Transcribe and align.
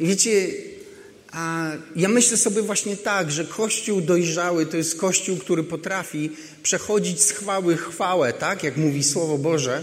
I 0.00 0.06
wiecie, 0.06 0.48
a 1.32 1.70
ja 1.96 2.08
myślę 2.08 2.36
sobie 2.36 2.62
właśnie 2.62 2.96
tak, 2.96 3.32
że 3.32 3.44
Kościół 3.44 4.00
dojrzały 4.00 4.66
to 4.66 4.76
jest 4.76 4.98
Kościół, 4.98 5.36
który 5.36 5.64
potrafi 5.64 6.30
przechodzić 6.62 7.22
z 7.22 7.30
chwały 7.30 7.76
chwałę, 7.76 8.32
tak 8.32 8.62
jak 8.62 8.76
mówi 8.76 9.04
Słowo 9.04 9.38
Boże. 9.38 9.82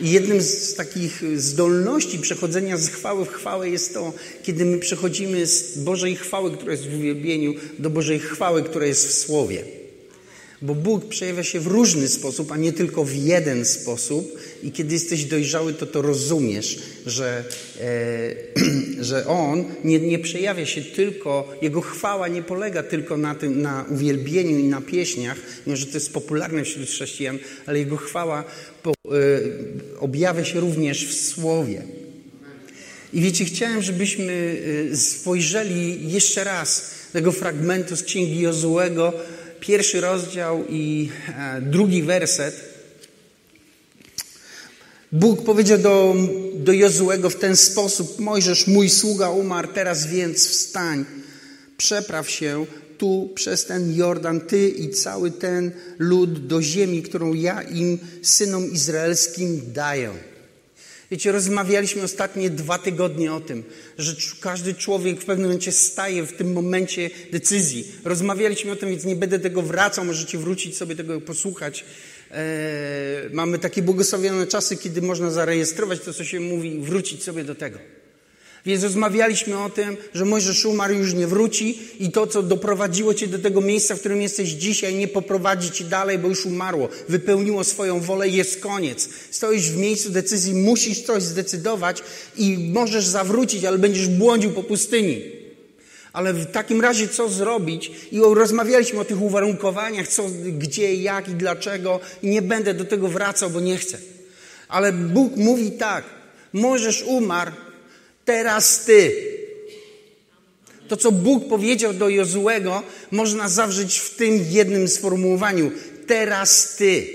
I 0.00 0.10
jednym 0.10 0.42
z 0.42 0.74
takich 0.74 1.40
zdolności 1.40 2.18
przechodzenia 2.18 2.76
z 2.76 2.88
chwały 2.88 3.24
w 3.24 3.32
chwałę 3.32 3.70
jest 3.70 3.94
to, 3.94 4.12
kiedy 4.42 4.64
my 4.64 4.78
przechodzimy 4.78 5.46
z 5.46 5.78
Bożej 5.78 6.16
chwały, 6.16 6.50
która 6.50 6.72
jest 6.72 6.88
w 6.88 6.94
uwielbieniu, 6.94 7.54
do 7.78 7.90
Bożej 7.90 8.18
chwały, 8.18 8.62
która 8.62 8.86
jest 8.86 9.08
w 9.08 9.12
Słowie. 9.12 9.79
Bo 10.62 10.74
Bóg 10.74 11.08
przejawia 11.08 11.42
się 11.42 11.60
w 11.60 11.66
różny 11.66 12.08
sposób, 12.08 12.52
a 12.52 12.56
nie 12.56 12.72
tylko 12.72 13.04
w 13.04 13.14
jeden 13.14 13.64
sposób. 13.64 14.38
I 14.62 14.72
kiedy 14.72 14.94
jesteś 14.94 15.24
dojrzały, 15.24 15.74
to 15.74 15.86
to 15.86 16.02
rozumiesz, 16.02 16.78
że, 17.06 17.44
e, 17.80 19.02
że 19.10 19.26
On 19.26 19.64
nie, 19.84 20.00
nie 20.00 20.18
przejawia 20.18 20.66
się 20.66 20.82
tylko, 20.82 21.54
Jego 21.62 21.80
chwała 21.80 22.28
nie 22.28 22.42
polega 22.42 22.82
tylko 22.82 23.16
na 23.16 23.34
tym, 23.34 23.62
na 23.62 23.84
uwielbieniu 23.90 24.58
i 24.58 24.64
na 24.64 24.80
pieśniach, 24.80 25.38
mimo 25.66 25.76
że 25.76 25.86
to 25.86 25.94
jest 25.94 26.12
popularne 26.12 26.64
wśród 26.64 26.88
chrześcijan, 26.88 27.38
ale 27.66 27.78
Jego 27.78 27.96
chwała 27.96 28.44
po, 28.82 28.90
e, 28.90 28.94
objawia 29.98 30.44
się 30.44 30.60
również 30.60 31.06
w 31.06 31.28
Słowie. 31.28 31.82
I 33.12 33.20
wiecie, 33.20 33.44
chciałem, 33.44 33.82
żebyśmy 33.82 34.62
e, 34.92 34.96
spojrzeli 34.96 36.12
jeszcze 36.12 36.44
raz 36.44 36.90
tego 37.12 37.32
fragmentu 37.32 37.96
z 37.96 38.02
Księgi 38.02 38.40
Jozułego, 38.40 39.12
pierwszy 39.60 40.00
rozdział 40.00 40.64
i 40.68 41.10
e, 41.38 41.60
drugi 41.60 42.02
werset. 42.02 42.70
Bóg 45.12 45.44
powiedział 45.44 45.78
do, 45.78 46.16
do 46.54 46.72
Jozułego 46.72 47.30
w 47.30 47.36
ten 47.36 47.56
sposób: 47.56 48.18
Mojżesz, 48.18 48.66
mój 48.66 48.90
sługa, 48.90 49.30
umarł, 49.30 49.68
teraz 49.74 50.06
więc 50.06 50.48
wstań, 50.48 51.04
przepraw 51.76 52.30
się 52.30 52.66
tu 52.98 53.30
przez 53.34 53.64
ten 53.66 53.96
Jordan, 53.96 54.40
ty 54.40 54.68
i 54.68 54.90
cały 54.90 55.30
ten 55.30 55.72
lud 55.98 56.46
do 56.46 56.62
ziemi, 56.62 57.02
którą 57.02 57.34
ja 57.34 57.62
im, 57.62 57.98
synom 58.22 58.72
izraelskim, 58.72 59.60
daję. 59.72 60.29
Wiecie, 61.10 61.32
rozmawialiśmy 61.32 62.02
ostatnie 62.02 62.50
dwa 62.50 62.78
tygodnie 62.78 63.32
o 63.32 63.40
tym, 63.40 63.64
że 63.98 64.14
każdy 64.40 64.74
człowiek 64.74 65.20
w 65.20 65.24
pewnym 65.24 65.46
momencie 65.46 65.72
staje 65.72 66.22
w 66.22 66.32
tym 66.32 66.52
momencie 66.52 67.10
decyzji. 67.32 67.92
Rozmawialiśmy 68.04 68.72
o 68.72 68.76
tym, 68.76 68.88
więc 68.88 69.04
nie 69.04 69.16
będę 69.16 69.38
tego 69.38 69.62
wracał, 69.62 70.04
możecie 70.04 70.38
wrócić 70.38 70.76
sobie 70.76 70.96
tego 70.96 71.20
posłuchać. 71.20 71.84
Eee, 72.30 73.30
mamy 73.32 73.58
takie 73.58 73.82
błogosławione 73.82 74.46
czasy, 74.46 74.76
kiedy 74.76 75.02
można 75.02 75.30
zarejestrować 75.30 76.00
to, 76.00 76.14
co 76.14 76.24
się 76.24 76.40
mówi 76.40 76.76
i 76.76 76.80
wrócić 76.80 77.22
sobie 77.22 77.44
do 77.44 77.54
tego. 77.54 77.78
Więc 78.66 78.82
rozmawialiśmy 78.82 79.58
o 79.58 79.70
tym, 79.70 79.96
że 80.14 80.24
Mojżesz 80.24 80.64
umarł 80.64 80.94
już 80.94 81.14
nie 81.14 81.26
wróci 81.26 81.78
i 82.00 82.10
to, 82.10 82.26
co 82.26 82.42
doprowadziło 82.42 83.14
cię 83.14 83.26
do 83.26 83.38
tego 83.38 83.60
miejsca, 83.60 83.94
w 83.94 84.00
którym 84.00 84.22
jesteś 84.22 84.48
dzisiaj, 84.48 84.94
nie 84.94 85.08
poprowadzi 85.08 85.70
ci 85.70 85.84
dalej, 85.84 86.18
bo 86.18 86.28
już 86.28 86.46
umarło. 86.46 86.88
Wypełniło 87.08 87.64
swoją 87.64 88.00
wolę 88.00 88.28
jest 88.28 88.60
koniec. 88.60 89.08
Stoisz 89.30 89.70
w 89.70 89.76
miejscu 89.76 90.10
decyzji, 90.10 90.54
musisz 90.54 91.02
coś 91.02 91.22
zdecydować 91.22 92.02
i 92.36 92.70
możesz 92.72 93.06
zawrócić, 93.06 93.64
ale 93.64 93.78
będziesz 93.78 94.08
błądził 94.08 94.50
po 94.50 94.62
pustyni. 94.62 95.22
Ale 96.12 96.32
w 96.32 96.46
takim 96.46 96.80
razie 96.80 97.08
co 97.08 97.28
zrobić? 97.28 97.90
I 98.12 98.20
rozmawialiśmy 98.20 99.00
o 99.00 99.04
tych 99.04 99.22
uwarunkowaniach, 99.22 100.08
co, 100.08 100.24
gdzie, 100.58 100.94
jak 100.94 101.28
i 101.28 101.34
dlaczego. 101.34 102.00
I 102.22 102.28
nie 102.28 102.42
będę 102.42 102.74
do 102.74 102.84
tego 102.84 103.08
wracał, 103.08 103.50
bo 103.50 103.60
nie 103.60 103.76
chcę. 103.76 103.98
Ale 104.68 104.92
Bóg 104.92 105.36
mówi 105.36 105.70
tak. 105.70 106.04
Możesz 106.52 107.02
umarł, 107.02 107.52
teraz 108.30 108.84
ty. 108.84 109.12
To, 110.88 110.96
co 110.96 111.12
Bóg 111.12 111.48
powiedział 111.48 111.92
do 111.92 112.08
Jozułego, 112.08 112.82
można 113.10 113.48
zawrzeć 113.48 113.98
w 113.98 114.14
tym 114.16 114.46
jednym 114.50 114.88
sformułowaniu. 114.88 115.70
Teraz 116.06 116.76
ty. 116.76 117.06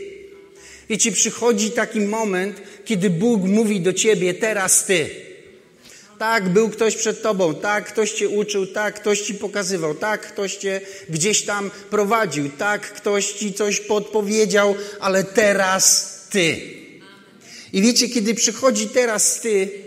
Wiecie, 0.90 1.12
przychodzi 1.12 1.72
taki 1.72 2.02
moment, 2.02 2.62
kiedy 2.86 3.09
Bóg 3.09 3.44
mówi 3.44 3.81
do 3.81 3.94
ciebie, 3.94 4.34
teraz 4.34 4.86
ty. 4.86 5.09
Tak, 6.20 6.50
był 6.50 6.70
ktoś 6.70 6.96
przed 6.96 7.22
tobą, 7.22 7.56
tak, 7.56 7.86
ktoś 7.88 8.12
cię 8.12 8.30
uczył, 8.30 8.68
tak, 8.68 8.96
ktoś 8.96 9.22
ci 9.22 9.34
pokazywał, 9.34 9.96
tak, 9.96 10.22
ktoś 10.22 10.56
cię 10.56 10.82
gdzieś 11.09 11.42
tam 11.42 11.72
prowadził, 11.90 12.50
tak, 12.58 12.82
ktoś 12.82 13.32
ci 13.32 13.53
coś 13.53 13.80
podpowiedział, 13.80 14.76
ale 15.00 15.24
teraz 15.24 16.16
ty. 16.30 16.58
I 17.74 17.82
wiecie, 17.82 18.09
kiedy 18.09 18.34
przychodzi 18.34 18.88
teraz 18.88 19.42
ty, 19.42 19.86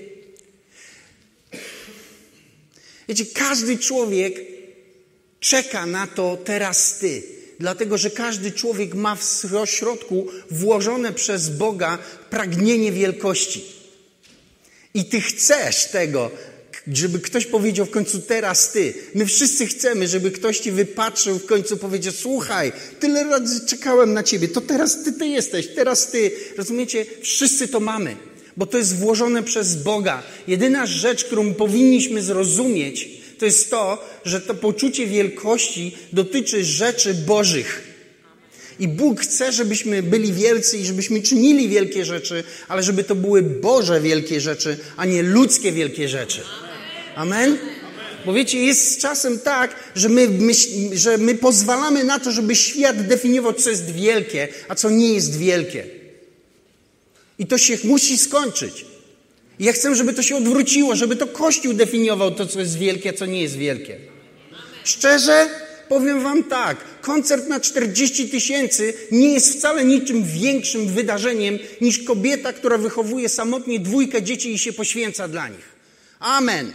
Wiecie, 3.08 3.26
każdy 3.26 3.78
człowiek 3.78 4.40
czeka 5.40 5.86
na 5.86 6.06
to 6.06 6.38
teraz 6.44 6.98
ty. 6.98 7.22
Dlatego, 7.60 7.98
że 7.98 8.10
każdy 8.10 8.52
człowiek 8.52 8.94
ma 8.94 9.16
w 9.16 9.44
środku 9.64 10.26
włożone 10.50 11.12
przez 11.12 11.48
Boga 11.48 11.98
pragnienie 12.30 12.92
wielkości. 12.92 13.64
I 14.94 15.04
ty 15.04 15.20
chcesz 15.20 15.84
tego, 15.84 16.30
żeby 16.92 17.18
ktoś 17.18 17.46
powiedział 17.46 17.86
w 17.86 17.90
końcu 17.90 18.20
teraz 18.20 18.72
ty. 18.72 18.94
My 19.14 19.26
wszyscy 19.26 19.66
chcemy, 19.66 20.08
żeby 20.08 20.30
ktoś 20.30 20.58
ci 20.58 20.72
wypatrzył 20.72 21.38
w 21.38 21.46
końcu 21.46 21.76
powiedział, 21.76 22.12
słuchaj, 22.12 22.72
tyle 23.00 23.24
razy 23.24 23.66
czekałem 23.66 24.12
na 24.12 24.22
ciebie, 24.22 24.48
to 24.48 24.60
teraz 24.60 25.04
ty, 25.04 25.12
ty 25.12 25.26
jesteś, 25.26 25.66
teraz 25.66 26.10
ty. 26.10 26.30
Rozumiecie? 26.56 27.06
Wszyscy 27.22 27.68
to 27.68 27.80
mamy 27.80 28.16
bo 28.58 28.66
to 28.66 28.78
jest 28.78 28.96
włożone 28.96 29.42
przez 29.42 29.76
Boga. 29.76 30.22
Jedyna 30.48 30.86
rzecz, 30.86 31.24
którą 31.24 31.54
powinniśmy 31.54 32.22
zrozumieć, 32.22 33.08
to 33.38 33.44
jest 33.44 33.70
to, 33.70 34.04
że 34.24 34.40
to 34.40 34.54
poczucie 34.54 35.06
wielkości 35.06 35.96
dotyczy 36.12 36.64
rzeczy 36.64 37.14
Bożych. 37.14 37.82
I 38.80 38.88
Bóg 38.88 39.20
chce, 39.20 39.52
żebyśmy 39.52 40.02
byli 40.02 40.32
wielcy 40.32 40.78
i 40.78 40.86
żebyśmy 40.86 41.22
czynili 41.22 41.68
wielkie 41.68 42.04
rzeczy, 42.04 42.44
ale 42.68 42.82
żeby 42.82 43.04
to 43.04 43.14
były 43.14 43.42
Boże 43.42 44.00
wielkie 44.00 44.40
rzeczy, 44.40 44.76
a 44.96 45.04
nie 45.04 45.22
ludzkie 45.22 45.72
wielkie 45.72 46.08
rzeczy. 46.08 46.40
Amen? 47.14 47.58
Bo 48.26 48.32
wiecie, 48.32 48.64
jest 48.64 49.00
czasem 49.00 49.38
tak, 49.38 49.76
że 49.94 50.08
my, 50.08 50.28
że 50.92 51.18
my 51.18 51.34
pozwalamy 51.34 52.04
na 52.04 52.20
to, 52.20 52.32
żeby 52.32 52.54
świat 52.54 53.06
definiował, 53.06 53.52
co 53.52 53.70
jest 53.70 53.90
wielkie, 53.90 54.48
a 54.68 54.74
co 54.74 54.90
nie 54.90 55.14
jest 55.14 55.38
wielkie. 55.38 55.97
I 57.38 57.46
to 57.46 57.58
się 57.58 57.78
musi 57.84 58.18
skończyć. 58.18 58.84
I 59.58 59.64
ja 59.64 59.72
chcę, 59.72 59.94
żeby 59.94 60.14
to 60.14 60.22
się 60.22 60.36
odwróciło, 60.36 60.96
żeby 60.96 61.16
to 61.16 61.26
Kościół 61.26 61.72
definiował 61.72 62.34
to, 62.34 62.46
co 62.46 62.60
jest 62.60 62.78
wielkie, 62.78 63.10
a 63.10 63.12
co 63.12 63.26
nie 63.26 63.42
jest 63.42 63.56
wielkie. 63.56 63.96
Szczerze 64.84 65.48
powiem 65.88 66.22
Wam 66.22 66.44
tak, 66.44 66.76
koncert 67.00 67.48
na 67.48 67.60
40 67.60 68.28
tysięcy 68.28 68.94
nie 69.10 69.32
jest 69.32 69.58
wcale 69.58 69.84
niczym 69.84 70.24
większym 70.24 70.86
wydarzeniem 70.86 71.58
niż 71.80 71.98
kobieta, 71.98 72.52
która 72.52 72.78
wychowuje 72.78 73.28
samotnie 73.28 73.80
dwójkę 73.80 74.22
dzieci 74.22 74.54
i 74.54 74.58
się 74.58 74.72
poświęca 74.72 75.28
dla 75.28 75.48
nich. 75.48 75.68
Amen. 76.20 76.72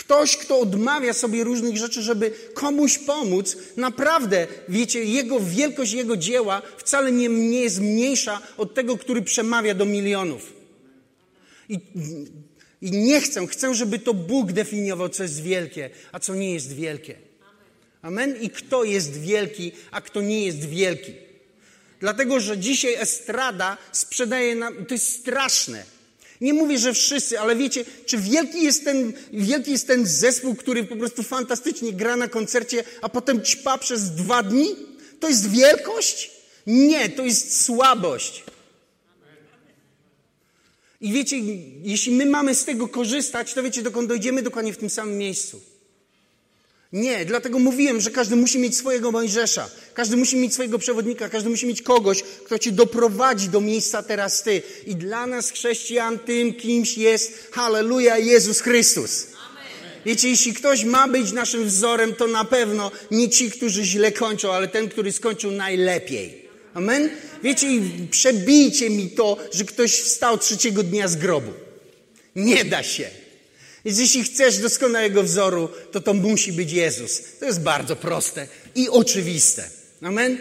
Ktoś, 0.00 0.36
kto 0.36 0.60
odmawia 0.60 1.12
sobie 1.12 1.44
różnych 1.44 1.76
rzeczy, 1.76 2.02
żeby 2.02 2.30
komuś 2.54 2.98
pomóc, 2.98 3.56
naprawdę, 3.76 4.46
wiecie, 4.68 5.04
jego 5.04 5.40
wielkość 5.40 5.92
jego 5.92 6.16
dzieła 6.16 6.62
wcale 6.78 7.12
nie, 7.12 7.28
nie 7.28 7.60
jest 7.60 7.80
mniejsza 7.80 8.40
od 8.56 8.74
tego, 8.74 8.98
który 8.98 9.22
przemawia 9.22 9.74
do 9.74 9.84
milionów. 9.84 10.52
I, 11.68 11.78
I 12.82 12.90
nie 12.90 13.20
chcę, 13.20 13.46
chcę, 13.46 13.74
żeby 13.74 13.98
to 13.98 14.14
Bóg 14.14 14.52
definiował, 14.52 15.08
co 15.08 15.22
jest 15.22 15.42
wielkie, 15.42 15.90
a 16.12 16.20
co 16.20 16.34
nie 16.34 16.54
jest 16.54 16.72
wielkie. 16.72 17.14
Amen? 18.02 18.36
I 18.42 18.50
kto 18.50 18.84
jest 18.84 19.20
wielki, 19.20 19.72
a 19.90 20.00
kto 20.00 20.22
nie 20.22 20.46
jest 20.46 20.64
wielki. 20.68 21.12
Dlatego, 22.00 22.40
że 22.40 22.58
dzisiaj 22.58 22.94
estrada 22.94 23.78
sprzedaje 23.92 24.54
nam, 24.54 24.86
to 24.86 24.94
jest 24.94 25.20
straszne. 25.20 25.84
Nie 26.40 26.54
mówię, 26.54 26.78
że 26.78 26.92
wszyscy, 26.92 27.40
ale 27.40 27.56
wiecie, 27.56 27.84
czy 28.06 28.18
wielki 28.18 28.62
jest, 28.62 28.84
ten, 28.84 29.12
wielki 29.32 29.70
jest 29.70 29.86
ten 29.86 30.06
zespół, 30.06 30.54
który 30.54 30.84
po 30.84 30.96
prostu 30.96 31.22
fantastycznie 31.22 31.92
gra 31.92 32.16
na 32.16 32.28
koncercie, 32.28 32.84
a 33.02 33.08
potem 33.08 33.42
ćpa 33.42 33.78
przez 33.78 34.10
dwa 34.10 34.42
dni? 34.42 34.76
To 35.20 35.28
jest 35.28 35.50
wielkość? 35.50 36.30
Nie, 36.66 37.08
to 37.08 37.24
jest 37.24 37.64
słabość. 37.64 38.44
I 41.00 41.12
wiecie, 41.12 41.36
jeśli 41.82 42.12
my 42.12 42.26
mamy 42.26 42.54
z 42.54 42.64
tego 42.64 42.88
korzystać, 42.88 43.54
to 43.54 43.62
wiecie, 43.62 43.82
dokąd 43.82 44.08
dojdziemy 44.08 44.42
dokładnie 44.42 44.72
w 44.72 44.76
tym 44.78 44.90
samym 44.90 45.18
miejscu. 45.18 45.69
Nie, 46.92 47.24
dlatego 47.24 47.58
mówiłem, 47.58 48.00
że 48.00 48.10
każdy 48.10 48.36
musi 48.36 48.58
mieć 48.58 48.76
swojego 48.76 49.12
Mojżesza, 49.12 49.70
każdy 49.94 50.16
musi 50.16 50.36
mieć 50.36 50.54
swojego 50.54 50.78
przewodnika, 50.78 51.28
każdy 51.28 51.50
musi 51.50 51.66
mieć 51.66 51.82
kogoś, 51.82 52.22
kto 52.22 52.58
ci 52.58 52.72
doprowadzi 52.72 53.48
do 53.48 53.60
miejsca 53.60 54.02
teraz 54.02 54.42
ty. 54.42 54.62
I 54.86 54.96
dla 54.96 55.26
nas, 55.26 55.50
chrześcijan, 55.50 56.18
tym 56.18 56.54
kimś 56.54 56.98
jest, 56.98 57.48
halleluja, 57.52 58.18
Jezus 58.18 58.60
Chrystus. 58.60 59.26
Wiecie, 60.06 60.28
jeśli 60.28 60.54
ktoś 60.54 60.84
ma 60.84 61.08
być 61.08 61.32
naszym 61.32 61.64
wzorem, 61.64 62.14
to 62.14 62.26
na 62.26 62.44
pewno 62.44 62.90
nie 63.10 63.28
ci, 63.28 63.50
którzy 63.50 63.84
źle 63.84 64.12
kończą, 64.12 64.52
ale 64.52 64.68
ten, 64.68 64.88
który 64.88 65.12
skończył 65.12 65.50
najlepiej. 65.50 66.48
Amen? 66.74 67.10
Wiecie, 67.42 67.66
przebijcie 68.10 68.90
mi 68.90 69.10
to, 69.10 69.36
że 69.52 69.64
ktoś 69.64 70.00
wstał 70.00 70.38
trzeciego 70.38 70.82
dnia 70.82 71.08
z 71.08 71.16
grobu. 71.16 71.52
Nie 72.36 72.64
da 72.64 72.82
się. 72.82 73.19
Więc 73.84 73.98
jeśli 73.98 74.24
chcesz 74.24 74.58
doskonałego 74.58 75.22
wzoru, 75.22 75.68
to 75.92 76.00
to 76.00 76.14
musi 76.14 76.52
być 76.52 76.72
Jezus. 76.72 77.22
To 77.40 77.46
jest 77.46 77.60
bardzo 77.60 77.96
proste 77.96 78.48
i 78.74 78.88
oczywiste. 78.88 79.70
Amen? 80.02 80.38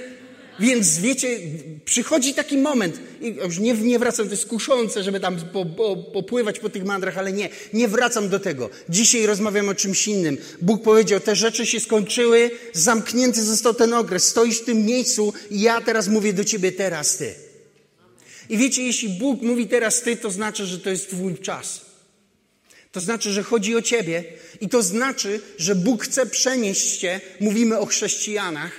Więc 0.60 1.00
wiecie, 1.00 1.40
przychodzi 1.86 2.34
taki 2.34 2.58
moment, 2.58 3.00
już 3.22 3.60
nie, 3.60 3.74
nie 3.74 4.00
wracam, 4.00 4.26
to 4.26 4.32
jest 4.32 4.46
kuszące, 4.46 5.04
żeby 5.04 5.20
tam 5.20 5.38
po, 5.54 5.66
po, 5.66 5.98
popływać 5.98 6.60
po 6.60 6.70
tych 6.70 6.86
mandrach, 6.86 7.18
ale 7.18 7.34
nie, 7.34 7.50
nie 7.74 7.88
wracam 7.88 8.30
do 8.30 8.40
tego. 8.40 8.70
Dzisiaj 8.90 9.26
rozmawiam 9.26 9.70
o 9.70 9.76
czymś 9.76 10.08
innym. 10.08 10.38
Bóg 10.62 10.84
powiedział, 10.84 11.20
te 11.20 11.36
rzeczy 11.36 11.66
się 11.66 11.80
skończyły, 11.80 12.52
zamknięty 12.74 13.44
został 13.44 13.74
ten 13.74 13.94
okres, 13.94 14.28
stoisz 14.28 14.60
w 14.60 14.66
tym 14.66 14.86
miejscu 14.86 15.34
i 15.52 15.62
ja 15.62 15.82
teraz 15.82 16.08
mówię 16.08 16.34
do 16.34 16.44
ciebie, 16.44 16.72
teraz 16.72 17.18
ty. 17.18 17.34
I 18.50 18.58
wiecie, 18.58 18.84
jeśli 18.84 19.10
Bóg 19.10 19.42
mówi 19.42 19.68
teraz 19.68 20.02
ty, 20.02 20.18
to 20.18 20.32
znaczy, 20.32 20.66
że 20.66 20.80
to 20.80 20.90
jest 20.90 21.10
twój 21.10 21.38
czas. 21.38 21.89
To 22.92 23.00
znaczy, 23.00 23.32
że 23.32 23.44
chodzi 23.44 23.76
o 23.76 23.82
ciebie 23.82 24.24
i 24.62 24.70
to 24.70 24.84
znaczy, 24.84 25.42
że 25.58 25.76
Bóg 25.76 26.04
chce 26.04 26.26
przenieść 26.26 26.98
cię, 26.98 27.22
mówimy 27.40 27.80
o 27.80 27.86
chrześcijanach, 27.86 28.72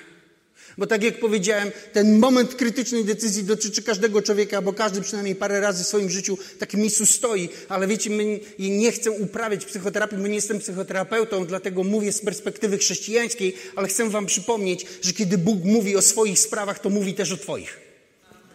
bo 0.78 0.86
tak 0.86 1.02
jak 1.02 1.20
powiedziałem, 1.20 1.70
ten 1.92 2.18
moment 2.18 2.54
krytycznej 2.54 3.04
decyzji 3.04 3.44
dotyczy 3.44 3.82
każdego 3.82 4.22
człowieka, 4.22 4.62
bo 4.62 4.72
każdy 4.72 5.00
przynajmniej 5.00 5.34
parę 5.34 5.60
razy 5.60 5.84
w 5.84 5.86
swoim 5.86 6.10
życiu 6.10 6.36
w 6.36 6.58
takim 6.58 6.80
miejscu 6.80 7.06
stoi. 7.06 7.48
Ale 7.68 7.86
wiecie, 7.86 8.10
my 8.10 8.40
nie 8.58 8.92
chcę 8.92 9.10
uprawiać 9.10 9.64
psychoterapii, 9.64 10.18
bo 10.18 10.26
nie 10.26 10.34
jestem 10.34 10.58
psychoterapeutą, 10.58 11.46
dlatego 11.46 11.84
mówię 11.84 12.12
z 12.12 12.20
perspektywy 12.20 12.78
chrześcijańskiej, 12.78 13.54
ale 13.76 13.88
chcę 13.88 14.10
wam 14.10 14.26
przypomnieć, 14.26 14.86
że 15.02 15.12
kiedy 15.12 15.38
Bóg 15.38 15.64
mówi 15.64 15.96
o 15.96 16.02
swoich 16.02 16.38
sprawach, 16.38 16.78
to 16.78 16.90
mówi 16.90 17.14
też 17.14 17.32
o 17.32 17.36
twoich. 17.36 17.78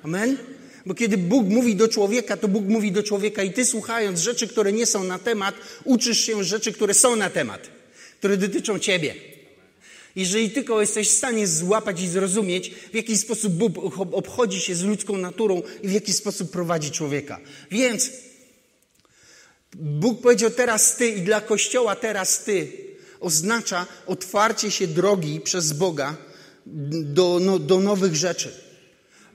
Amen? 0.04 0.38
Bo 0.86 0.94
kiedy 0.94 1.18
Bóg 1.18 1.48
mówi 1.48 1.76
do 1.76 1.88
człowieka, 1.88 2.38
to 2.38 2.48
Bóg 2.48 2.66
mówi 2.66 2.92
do 2.92 3.04
człowieka 3.04 3.44
i 3.44 3.54
ty 3.54 3.66
słuchając 3.66 4.20
rzeczy, 4.20 4.48
które 4.48 4.74
nie 4.74 4.86
są 4.86 5.04
na 5.04 5.20
temat, 5.20 5.56
uczysz 5.84 6.20
się 6.20 6.44
rzeczy, 6.44 6.74
które 6.74 6.94
są 6.94 7.16
na 7.16 7.30
temat, 7.30 7.70
które 8.20 8.38
dotyczą 8.38 8.80
ciebie. 8.80 9.16
Jeżeli 10.16 10.52
tylko 10.52 10.82
jesteś 10.82 11.10
w 11.10 11.12
stanie 11.12 11.48
złapać 11.48 12.02
i 12.02 12.08
zrozumieć, 12.08 12.70
w 12.92 12.96
jaki 12.96 13.18
sposób 13.18 13.54
Bóg 13.54 13.78
obchodzi 14.12 14.62
się 14.62 14.76
z 14.76 14.84
ludzką 14.84 15.18
naturą 15.18 15.62
i 15.84 15.88
w 15.88 15.92
jaki 15.92 16.14
sposób 16.14 16.52
prowadzi 16.52 16.92
człowieka. 16.92 17.40
Więc 17.72 18.10
Bóg 19.76 20.22
powiedział 20.22 20.50
teraz 20.50 20.96
ty 20.96 21.08
i 21.08 21.22
dla 21.22 21.42
Kościoła 21.42 21.96
teraz 21.96 22.44
ty 22.44 22.72
oznacza 23.20 23.88
otwarcie 24.08 24.72
się 24.72 24.88
drogi 24.88 25.42
przez 25.42 25.74
Boga 25.74 26.18
do, 26.66 27.40
no, 27.42 27.60
do 27.60 27.80
nowych 27.80 28.16
rzeczy. 28.16 28.65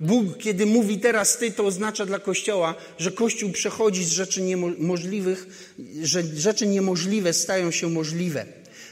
Bóg, 0.01 0.39
kiedy 0.39 0.67
mówi 0.67 0.99
teraz 0.99 1.39
ty, 1.39 1.53
to 1.53 1.65
oznacza 1.65 2.07
dla 2.07 2.19
Kościoła, 2.19 2.75
że 2.99 3.13
Kościół 3.13 3.51
przechodzi 3.51 4.05
z 4.05 4.11
rzeczy 4.11 4.43
niemożliwych, 4.43 5.47
że 6.03 6.23
rzeczy 6.37 6.67
niemożliwe 6.67 7.33
stają 7.33 7.71
się 7.71 7.91
możliwe. 7.91 8.47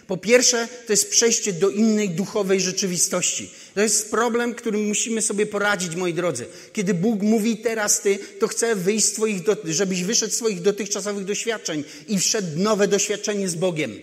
Po 0.06 0.16
pierwsze, 0.16 0.68
to 0.86 0.92
jest 0.92 1.10
przejście 1.10 1.52
do 1.52 1.70
innej 1.70 2.10
duchowej 2.10 2.60
rzeczywistości. 2.60 3.50
To 3.74 3.80
jest 3.80 4.10
problem, 4.10 4.54
którym 4.54 4.86
musimy 4.86 5.22
sobie 5.22 5.46
poradzić, 5.46 5.96
moi 5.96 6.14
drodzy. 6.14 6.46
Kiedy 6.72 6.94
Bóg 6.94 7.22
mówi 7.22 7.56
teraz 7.56 8.00
ty, 8.00 8.18
to 8.40 8.48
chce 8.48 8.76
wyjść 8.76 9.06
z 9.06 9.12
twoich, 9.12 9.42
żebyś 9.64 10.04
wyszedł 10.04 10.32
z 10.32 10.36
swoich 10.36 10.62
dotychczasowych 10.62 11.24
doświadczeń 11.24 11.84
i 12.08 12.18
wszedł 12.18 12.58
nowe 12.58 12.88
doświadczenie 12.88 13.48
z 13.48 13.54
Bogiem. 13.54 13.98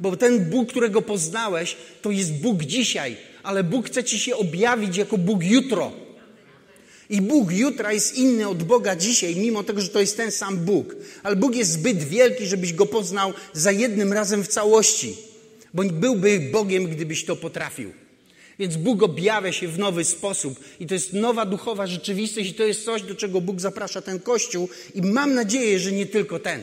Bo 0.00 0.16
ten 0.16 0.50
Bóg, 0.50 0.68
którego 0.68 1.02
poznałeś, 1.02 1.76
to 2.02 2.10
jest 2.10 2.32
Bóg 2.32 2.62
dzisiaj, 2.62 3.16
ale 3.46 3.64
Bóg 3.64 3.86
chce 3.86 4.04
ci 4.04 4.18
się 4.18 4.36
objawić 4.36 4.96
jako 4.96 5.18
Bóg 5.18 5.44
jutro. 5.44 5.92
I 7.10 7.20
Bóg 7.20 7.52
jutra 7.52 7.92
jest 7.92 8.14
inny 8.14 8.48
od 8.48 8.62
Boga 8.62 8.96
dzisiaj, 8.96 9.36
mimo 9.36 9.64
tego, 9.64 9.80
że 9.80 9.88
to 9.88 10.00
jest 10.00 10.16
ten 10.16 10.30
sam 10.30 10.56
Bóg. 10.56 10.96
Ale 11.22 11.36
Bóg 11.36 11.56
jest 11.56 11.70
zbyt 11.72 12.02
wielki, 12.02 12.46
żebyś 12.46 12.72
go 12.72 12.86
poznał 12.86 13.32
za 13.52 13.72
jednym 13.72 14.12
razem 14.12 14.44
w 14.44 14.48
całości. 14.48 15.16
Bo 15.74 15.84
byłby 15.84 16.40
Bogiem, 16.52 16.86
gdybyś 16.86 17.24
to 17.24 17.36
potrafił. 17.36 17.92
Więc 18.58 18.76
Bóg 18.76 19.02
objawia 19.02 19.52
się 19.52 19.68
w 19.68 19.78
nowy 19.78 20.04
sposób. 20.04 20.60
I 20.80 20.86
to 20.86 20.94
jest 20.94 21.12
nowa 21.12 21.46
duchowa 21.46 21.86
rzeczywistość, 21.86 22.50
i 22.50 22.54
to 22.54 22.62
jest 22.62 22.84
coś, 22.84 23.02
do 23.02 23.14
czego 23.14 23.40
Bóg 23.40 23.60
zaprasza 23.60 24.02
ten 24.02 24.20
Kościół. 24.20 24.68
I 24.94 25.02
mam 25.02 25.34
nadzieję, 25.34 25.78
że 25.78 25.92
nie 25.92 26.06
tylko 26.06 26.38
ten. 26.38 26.60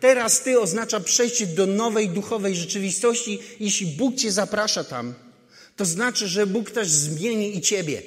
Teraz 0.00 0.42
Ty 0.42 0.60
oznacza 0.60 1.00
przejście 1.00 1.46
do 1.46 1.66
nowej 1.66 2.08
duchowej 2.08 2.54
rzeczywistości. 2.54 3.38
Jeśli 3.60 3.86
Bóg 3.86 4.16
Cię 4.16 4.32
zaprasza 4.32 4.84
tam, 4.84 5.14
to 5.76 5.84
znaczy, 5.84 6.28
że 6.28 6.46
Bóg 6.46 6.70
też 6.70 6.88
zmieni 6.88 7.56
i 7.56 7.60
Ciebie. 7.60 8.02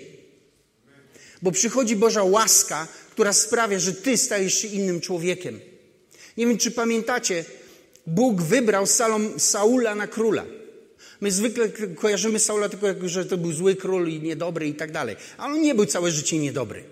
Bo 1.41 1.51
przychodzi 1.51 1.95
Boża 1.95 2.23
łaska, 2.23 2.87
która 3.11 3.33
sprawia, 3.33 3.79
że 3.79 3.93
Ty 3.93 4.17
stajesz 4.17 4.53
się 4.53 4.67
innym 4.67 5.01
człowiekiem. 5.01 5.59
Nie 6.37 6.47
wiem, 6.47 6.57
czy 6.57 6.71
pamiętacie, 6.71 7.45
Bóg 8.07 8.41
wybrał 8.41 8.85
Salom, 8.85 9.39
Saula 9.39 9.95
na 9.95 10.07
króla. 10.07 10.45
My 11.21 11.31
zwykle 11.31 11.69
kojarzymy 11.95 12.39
Saula 12.39 12.69
tylko 12.69 12.87
że 13.09 13.25
to 13.25 13.37
był 13.37 13.53
zły 13.53 13.75
król 13.75 14.09
i 14.09 14.21
niedobry 14.21 14.67
i 14.67 14.73
tak 14.73 14.91
dalej. 14.91 15.15
Ale 15.37 15.53
on 15.53 15.61
nie 15.61 15.75
był 15.75 15.85
całe 15.85 16.11
życie 16.11 16.39
niedobry. 16.39 16.83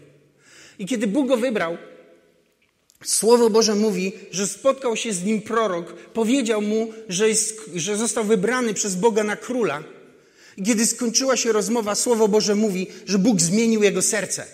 I 0.80 0.86
kiedy 0.86 1.08
Bóg 1.08 1.28
go 1.28 1.38
wybrał, 1.38 1.78
Słowo 3.04 3.50
Boże 3.50 3.76
mówi, 3.76 4.12
że 4.32 4.48
spotkał 4.48 4.96
się 4.96 5.14
z 5.14 5.24
nim 5.24 5.42
prorok, 5.42 5.94
powiedział 5.94 6.62
mu, 6.62 6.94
że, 7.10 7.30
jest, 7.30 7.62
że 7.76 7.98
został 7.98 8.24
wybrany 8.24 8.74
przez 8.74 8.96
Boga 8.96 9.24
na 9.24 9.36
króla. 9.36 9.84
I 10.58 10.64
kiedy 10.64 10.86
skończyła 10.86 11.38
się 11.38 11.52
rozmowa, 11.52 11.96
Słowo 11.96 12.28
Boże 12.28 12.56
mówi, 12.56 12.88
że 13.06 13.20
Bóg 13.20 13.42
zmienił 13.42 13.84
jego 13.84 14.02
serce. 14.02 14.46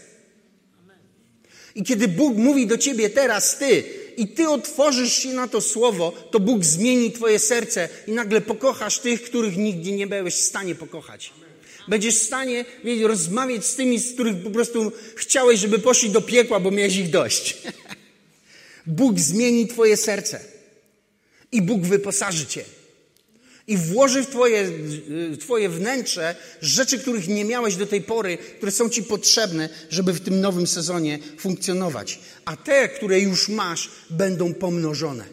I 1.75 1.83
kiedy 1.83 2.07
Bóg 2.07 2.37
mówi 2.37 2.67
do 2.67 2.77
ciebie 2.77 3.09
teraz, 3.09 3.57
ty, 3.57 3.83
i 4.17 4.27
ty 4.27 4.49
otworzysz 4.49 5.13
się 5.13 5.29
na 5.29 5.47
to 5.47 5.61
słowo, 5.61 6.11
to 6.31 6.39
Bóg 6.39 6.65
zmieni 6.65 7.11
twoje 7.11 7.39
serce 7.39 7.89
i 8.07 8.11
nagle 8.11 8.41
pokochasz 8.41 8.99
tych, 8.99 9.23
których 9.23 9.57
nigdy 9.57 9.91
nie 9.91 10.07
byłeś 10.07 10.33
w 10.33 10.41
stanie 10.41 10.75
pokochać. 10.75 11.33
Będziesz 11.87 12.15
w 12.15 12.23
stanie 12.23 12.65
wiecie, 12.83 13.07
rozmawiać 13.07 13.65
z 13.65 13.75
tymi, 13.75 13.99
z 13.99 14.13
których 14.13 14.43
po 14.43 14.49
prostu 14.49 14.91
chciałeś, 15.15 15.59
żeby 15.59 15.79
poszli 15.79 16.09
do 16.09 16.21
piekła, 16.21 16.59
bo 16.59 16.71
miałeś 16.71 16.95
ich 16.95 17.09
dość. 17.09 17.57
Bóg 18.87 19.19
zmieni 19.19 19.67
twoje 19.67 19.97
serce 19.97 20.39
i 21.51 21.61
Bóg 21.61 21.81
wyposaży 21.81 22.45
cię 22.45 22.65
i 23.67 23.77
włoży 23.77 24.23
w 24.23 24.27
twoje, 24.27 24.71
w 25.07 25.37
twoje 25.37 25.69
wnętrze 25.69 26.35
rzeczy, 26.61 26.99
których 26.99 27.27
nie 27.27 27.45
miałeś 27.45 27.75
do 27.75 27.87
tej 27.87 28.01
pory, 28.01 28.37
które 28.37 28.71
są 28.71 28.89
Ci 28.89 29.03
potrzebne, 29.03 29.69
żeby 29.89 30.13
w 30.13 30.21
tym 30.21 30.41
nowym 30.41 30.67
sezonie 30.67 31.19
funkcjonować. 31.37 32.19
A 32.45 32.57
te, 32.57 32.89
które 32.89 33.19
już 33.19 33.49
masz, 33.49 33.91
będą 34.09 34.53
pomnożone. 34.53 35.25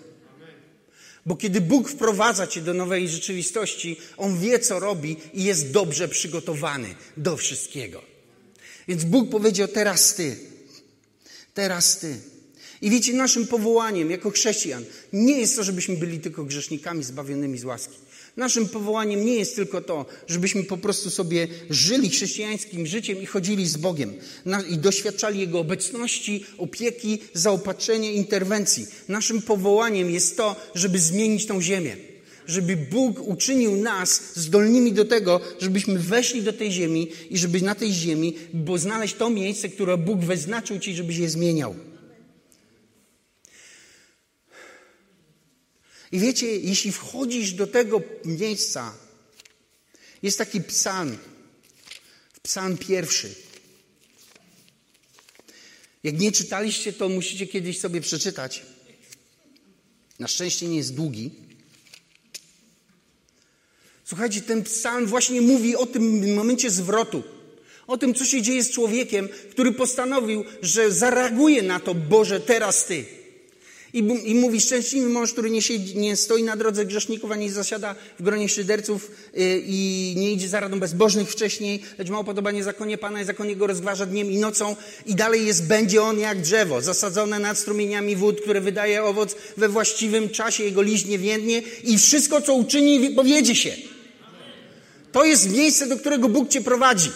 Bo 1.26 1.36
kiedy 1.36 1.60
Bóg 1.60 1.88
wprowadza 1.88 2.46
Cię 2.46 2.60
do 2.60 2.74
nowej 2.74 3.08
rzeczywistości, 3.08 3.96
On 4.16 4.38
wie, 4.38 4.58
co 4.58 4.80
robi 4.80 5.16
i 5.34 5.44
jest 5.44 5.70
dobrze 5.70 6.08
przygotowany 6.08 6.94
do 7.16 7.36
wszystkiego. 7.36 8.02
Więc 8.88 9.04
Bóg 9.04 9.30
powiedział: 9.30 9.68
Teraz 9.68 10.14
Ty, 10.14 10.36
teraz 11.54 11.98
Ty. 11.98 12.16
I 12.82 12.90
wiecie, 12.90 13.12
naszym 13.12 13.46
powołaniem 13.46 14.10
jako 14.10 14.30
chrześcijan 14.30 14.84
nie 15.12 15.40
jest 15.40 15.56
to, 15.56 15.64
żebyśmy 15.64 15.96
byli 15.96 16.20
tylko 16.20 16.44
grzesznikami 16.44 17.04
zbawionymi 17.04 17.58
z 17.58 17.64
łaski. 17.64 17.96
Naszym 18.36 18.68
powołaniem 18.68 19.24
nie 19.24 19.34
jest 19.34 19.56
tylko 19.56 19.80
to, 19.80 20.06
żebyśmy 20.28 20.64
po 20.64 20.76
prostu 20.76 21.10
sobie 21.10 21.48
żyli 21.70 22.10
chrześcijańskim 22.10 22.86
życiem 22.86 23.22
i 23.22 23.26
chodzili 23.26 23.68
z 23.68 23.76
Bogiem 23.76 24.14
i 24.70 24.78
doświadczali 24.78 25.40
Jego 25.40 25.58
obecności, 25.58 26.44
opieki, 26.58 27.18
zaopatrzenia, 27.34 28.10
interwencji. 28.10 28.86
Naszym 29.08 29.42
powołaniem 29.42 30.10
jest 30.10 30.36
to, 30.36 30.56
żeby 30.74 30.98
zmienić 30.98 31.46
tą 31.46 31.62
ziemię. 31.62 31.96
Żeby 32.46 32.76
Bóg 32.76 33.28
uczynił 33.28 33.76
nas 33.76 34.22
zdolnymi 34.34 34.92
do 34.92 35.04
tego, 35.04 35.40
żebyśmy 35.60 35.98
weszli 35.98 36.42
do 36.42 36.52
tej 36.52 36.72
ziemi 36.72 37.08
i 37.30 37.38
żeby 37.38 37.60
na 37.60 37.74
tej 37.74 37.92
ziemi, 37.92 38.36
bo 38.54 38.78
znaleźć 38.78 39.14
to 39.14 39.30
miejsce, 39.30 39.68
które 39.68 39.98
Bóg 39.98 40.20
wyznaczył 40.20 40.78
Ci, 40.78 40.94
żebyś 40.94 41.16
je 41.16 41.30
zmieniał. 41.30 41.74
I 46.12 46.18
wiecie, 46.18 46.56
jeśli 46.56 46.92
wchodzisz 46.92 47.52
do 47.52 47.66
tego 47.66 48.02
miejsca, 48.24 48.94
jest 50.22 50.38
taki 50.38 50.60
psalm, 50.60 51.18
psalm 52.42 52.78
pierwszy. 52.78 53.34
Jak 56.02 56.18
nie 56.18 56.32
czytaliście, 56.32 56.92
to 56.92 57.08
musicie 57.08 57.46
kiedyś 57.46 57.80
sobie 57.80 58.00
przeczytać. 58.00 58.62
Na 60.18 60.28
szczęście 60.28 60.68
nie 60.68 60.76
jest 60.76 60.94
długi. 60.94 61.30
Słuchajcie, 64.04 64.40
ten 64.40 64.62
psalm 64.62 65.06
właśnie 65.06 65.40
mówi 65.40 65.76
o 65.76 65.86
tym 65.86 66.34
momencie 66.34 66.70
zwrotu. 66.70 67.22
O 67.86 67.98
tym, 67.98 68.14
co 68.14 68.24
się 68.24 68.42
dzieje 68.42 68.64
z 68.64 68.70
człowiekiem, 68.70 69.28
który 69.50 69.72
postanowił, 69.72 70.44
że 70.62 70.92
zareaguje 70.92 71.62
na 71.62 71.80
to, 71.80 71.94
Boże, 71.94 72.40
teraz 72.40 72.86
Ty. 72.86 73.19
I, 73.92 73.98
I 74.24 74.34
mówi, 74.34 74.60
szczęśliwy 74.60 75.08
mąż, 75.08 75.32
który 75.32 75.50
nie, 75.50 75.62
siedzi, 75.62 75.98
nie 75.98 76.16
stoi 76.16 76.42
na 76.42 76.56
drodze 76.56 76.86
grzeszników, 76.86 77.30
ani 77.30 77.50
zasiada 77.50 77.94
w 78.18 78.22
gronie 78.22 78.48
szyderców 78.48 79.10
yy, 79.34 79.62
i 79.66 80.14
nie 80.16 80.32
idzie 80.32 80.48
za 80.48 80.60
radą 80.60 80.80
bezbożnych 80.80 81.30
wcześniej, 81.30 81.82
lecz 81.98 82.08
ma 82.08 82.20
upodobanie 82.20 82.64
zakonie 82.64 82.98
Pana 82.98 83.22
i 83.22 83.24
zakonie 83.24 83.56
go 83.56 83.66
rozgważa 83.66 84.06
dniem 84.06 84.30
i 84.30 84.38
nocą 84.38 84.76
i 85.06 85.14
dalej 85.14 85.46
jest, 85.46 85.66
będzie 85.66 86.02
on 86.02 86.18
jak 86.18 86.40
drzewo, 86.40 86.80
zasadzone 86.80 87.38
nad 87.38 87.58
strumieniami 87.58 88.16
wód, 88.16 88.40
które 88.40 88.60
wydaje 88.60 89.04
owoc 89.04 89.36
we 89.56 89.68
właściwym 89.68 90.28
czasie, 90.28 90.64
jego 90.64 90.82
liść 90.82 91.06
nie 91.06 91.18
więdnie 91.18 91.62
i 91.84 91.98
wszystko, 91.98 92.40
co 92.40 92.54
uczyni, 92.54 93.10
powiedzie 93.10 93.54
się. 93.54 93.76
To 95.12 95.24
jest 95.24 95.50
miejsce, 95.50 95.86
do 95.86 95.96
którego 95.96 96.28
Bóg 96.28 96.48
cię 96.48 96.60
prowadzi. 96.60 97.10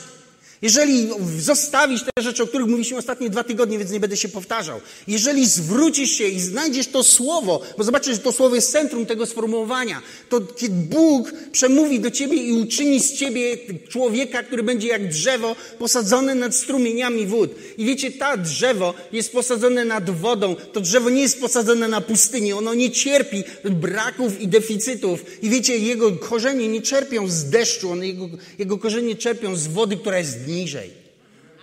Jeżeli 0.63 1.09
zostawisz 1.39 2.03
te 2.03 2.23
rzeczy, 2.23 2.43
o 2.43 2.47
których 2.47 2.67
mówiliśmy 2.67 2.99
ostatnie 2.99 3.31
dwa 3.31 3.45
tygodnie, 3.45 3.79
więc 3.79 3.91
nie 3.91 4.01
będę 4.01 4.17
się 4.17 4.29
powtarzał. 4.29 4.81
Jeżeli 5.09 5.47
zwrócisz 5.47 6.11
się 6.11 6.29
i 6.29 6.41
znajdziesz 6.41 6.87
to 6.87 7.03
słowo, 7.03 7.61
bo 7.79 7.85
zobaczysz, 7.85 8.15
że 8.15 8.19
to 8.19 8.33
słowo 8.33 8.55
jest 8.55 8.73
centrum 8.73 9.07
tego 9.07 9.27
sformułowania, 9.27 10.03
to 10.29 10.41
kiedy 10.41 10.75
Bóg 10.75 11.33
przemówi 11.53 12.01
do 12.01 12.11
ciebie 12.11 12.37
i 12.37 12.53
uczyni 12.53 13.01
z 13.01 13.13
ciebie 13.13 13.59
człowieka, 13.89 14.43
który 14.43 14.63
będzie 14.63 14.89
jak 14.89 15.09
drzewo 15.09 15.57
posadzone 15.79 16.35
nad 16.35 16.55
strumieniami 16.55 17.27
wód. 17.27 17.51
I 17.79 17.85
wiecie, 17.85 18.11
ta 18.11 18.37
drzewo 18.37 18.95
jest 19.13 19.33
posadzone 19.33 19.85
nad 19.85 20.11
wodą. 20.11 20.57
To 20.73 20.81
drzewo 20.81 21.11
nie 21.11 21.23
jest 21.23 21.41
posadzone 21.41 21.89
na 21.89 22.01
pustyni. 22.01 22.53
Ono 22.53 22.75
nie 22.75 22.91
cierpi 22.91 23.45
braków 23.65 24.41
i 24.41 24.49
deficytów. 24.49 25.25
I 25.43 25.51
wiecie, 25.51 25.79
jego 25.79 26.13
korzenie 26.13 26.69
nie 26.69 26.83
czerpią 26.83 27.29
z 27.29 27.45
deszczu, 27.51 27.91
one, 27.91 28.07
jego, 28.07 28.29
jego 28.59 28.79
korzenie 28.79 29.17
czerpią 29.17 29.57
z 29.57 29.67
wody, 29.67 29.97
która 29.97 30.19
jest 30.19 30.47
niżej. 30.55 31.05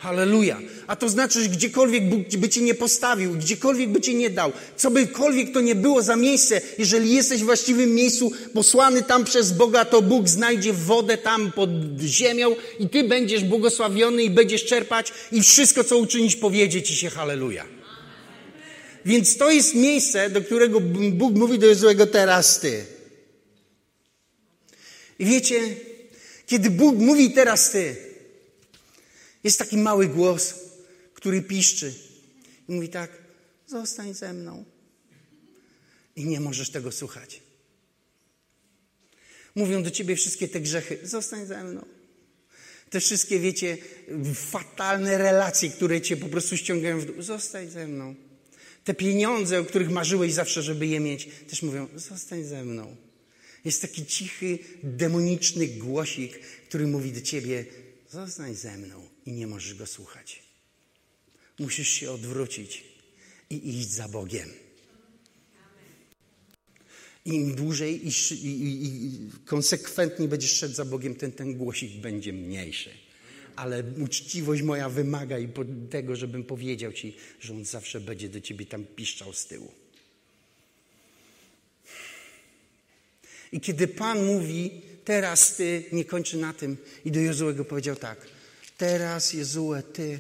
Halleluja. 0.02 0.62
A 0.88 0.96
to 0.96 1.10
znaczy, 1.10 1.44
że 1.44 1.50
gdziekolwiek 1.50 2.10
Bóg 2.10 2.22
by 2.38 2.50
cię 2.50 2.62
nie 2.62 2.74
postawił, 2.74 3.34
gdziekolwiek 3.34 3.90
by 3.90 4.02
cię 4.02 4.14
nie 4.14 4.30
dał, 4.30 4.52
co 4.78 4.92
bykolwiek 4.92 5.54
to 5.54 5.62
nie 5.62 5.76
było 5.76 6.02
za 6.02 6.16
miejsce, 6.16 6.62
jeżeli 6.78 7.14
jesteś 7.14 7.42
w 7.42 7.46
właściwym 7.46 7.96
miejscu, 7.96 8.32
posłany 8.54 9.04
tam 9.04 9.24
przez 9.24 9.52
Boga, 9.52 9.86
to 9.86 10.02
Bóg 10.02 10.30
znajdzie 10.30 10.74
wodę 10.74 11.18
tam 11.18 11.52
pod 11.52 11.70
ziemią 12.00 12.56
i 12.80 12.90
ty 12.90 13.04
będziesz 13.04 13.44
błogosławiony 13.44 14.24
i 14.24 14.30
będziesz 14.30 14.66
czerpać 14.66 15.14
i 15.32 15.42
wszystko, 15.42 15.84
co 15.84 15.98
uczynić, 15.98 16.36
powiedzie 16.36 16.82
ci 16.82 16.96
się 16.96 17.10
halleluja. 17.10 17.66
Więc 19.06 19.38
to 19.38 19.52
jest 19.52 19.76
miejsce, 19.76 20.30
do 20.30 20.42
którego 20.42 20.80
Bóg 21.12 21.36
mówi 21.36 21.60
do 21.60 21.68
Jezuego 21.68 22.08
teraz 22.08 22.60
ty. 22.60 22.86
I 25.20 25.26
wiecie, 25.26 25.60
kiedy 26.48 26.70
Bóg 26.70 26.96
mówi 26.96 27.32
teraz 27.32 27.72
ty, 27.72 28.11
jest 29.44 29.60
taki 29.60 29.78
mały 29.78 30.08
głos, 30.08 30.54
który 31.14 31.42
piszczy 31.42 31.94
i 32.70 32.72
mówi 32.72 32.90
tak: 32.90 33.12
zostań 33.68 34.14
ze 34.14 34.34
mną. 34.34 34.66
I 36.16 36.26
nie 36.26 36.40
możesz 36.40 36.70
tego 36.70 36.92
słuchać. 36.92 37.42
Mówią 39.56 39.84
do 39.84 39.92
ciebie 39.92 40.16
wszystkie 40.16 40.48
te 40.48 40.62
grzechy: 40.62 41.00
zostań 41.04 41.46
ze 41.46 41.64
mną. 41.64 41.86
Te 42.90 43.00
wszystkie, 43.00 43.40
wiecie, 43.40 43.78
fatalne 44.36 45.18
relacje, 45.18 45.70
które 45.70 46.02
cię 46.02 46.18
po 46.18 46.28
prostu 46.28 46.58
ściągają 46.58 47.00
w 47.00 47.06
dół. 47.06 47.22
Zostań 47.22 47.70
ze 47.70 47.88
mną. 47.88 48.16
Te 48.84 48.94
pieniądze, 48.94 49.60
o 49.60 49.66
których 49.66 49.90
marzyłeś 49.90 50.34
zawsze, 50.34 50.62
żeby 50.62 50.88
je 50.88 51.00
mieć, 51.00 51.30
też 51.50 51.62
mówią: 51.62 51.88
zostań 51.96 52.44
ze 52.44 52.66
mną. 52.66 52.96
Jest 53.66 53.82
taki 53.82 54.06
cichy, 54.06 54.60
demoniczny 54.84 55.68
głosik, 55.68 56.40
który 56.40 56.88
mówi 56.88 57.12
do 57.12 57.22
ciebie: 57.22 57.66
zostań 58.12 58.56
ze 58.56 58.78
mną 58.78 59.08
i 59.26 59.32
nie 59.32 59.48
możesz 59.48 59.74
go 59.74 59.88
słuchać. 59.88 60.44
Musisz 61.60 61.88
się 61.88 62.12
odwrócić 62.12 62.84
i 63.50 63.70
iść 63.70 63.90
za 63.90 64.08
Bogiem. 64.08 64.50
Im 67.26 67.56
dłużej 67.56 68.08
i, 68.08 68.12
i, 68.32 69.06
i 69.06 69.30
konsekwentniej 69.46 70.28
będziesz 70.28 70.52
szedł 70.52 70.76
za 70.76 70.86
Bogiem, 70.86 71.16
ten, 71.16 71.32
ten 71.32 71.58
głosik 71.58 71.92
będzie 72.02 72.34
mniejszy. 72.34 72.90
Ale 73.56 73.84
uczciwość 74.04 74.62
moja 74.62 74.90
wymaga 74.90 75.40
i 75.40 75.50
tego, 75.90 76.16
żebym 76.16 76.44
powiedział 76.44 76.94
Ci, 76.94 77.16
że 77.40 77.54
On 77.54 77.66
zawsze 77.66 78.00
będzie 78.00 78.30
do 78.30 78.42
Ciebie 78.42 78.66
tam 78.66 78.86
piszczał 78.86 79.34
z 79.34 79.46
tyłu. 79.46 79.72
I 83.52 83.62
kiedy 83.62 83.88
Pan 83.88 84.26
mówi, 84.26 84.82
teraz 85.06 85.56
Ty, 85.56 85.84
nie 85.92 86.06
kończy 86.06 86.38
na 86.38 86.54
tym, 86.54 86.78
i 87.06 87.12
do 87.12 87.20
Jozułego 87.20 87.66
powiedział 87.66 87.96
tak– 87.96 88.18
Teraz, 88.82 89.34
Jezue, 89.34 89.84
Ty 89.94 90.20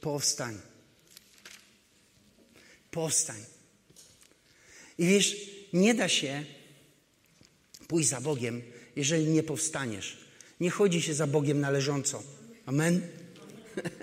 powstań. 0.00 0.58
Powstań. 2.90 3.44
I 4.98 5.06
wiesz, 5.06 5.36
nie 5.72 5.94
da 5.94 6.08
się 6.08 6.44
pójść 7.88 8.08
za 8.08 8.20
Bogiem, 8.20 8.62
jeżeli 8.96 9.26
nie 9.26 9.42
powstaniesz. 9.42 10.18
Nie 10.60 10.70
chodzi 10.70 11.02
się 11.02 11.14
za 11.14 11.26
Bogiem 11.26 11.60
należąco. 11.60 12.22
Amen? 12.66 13.00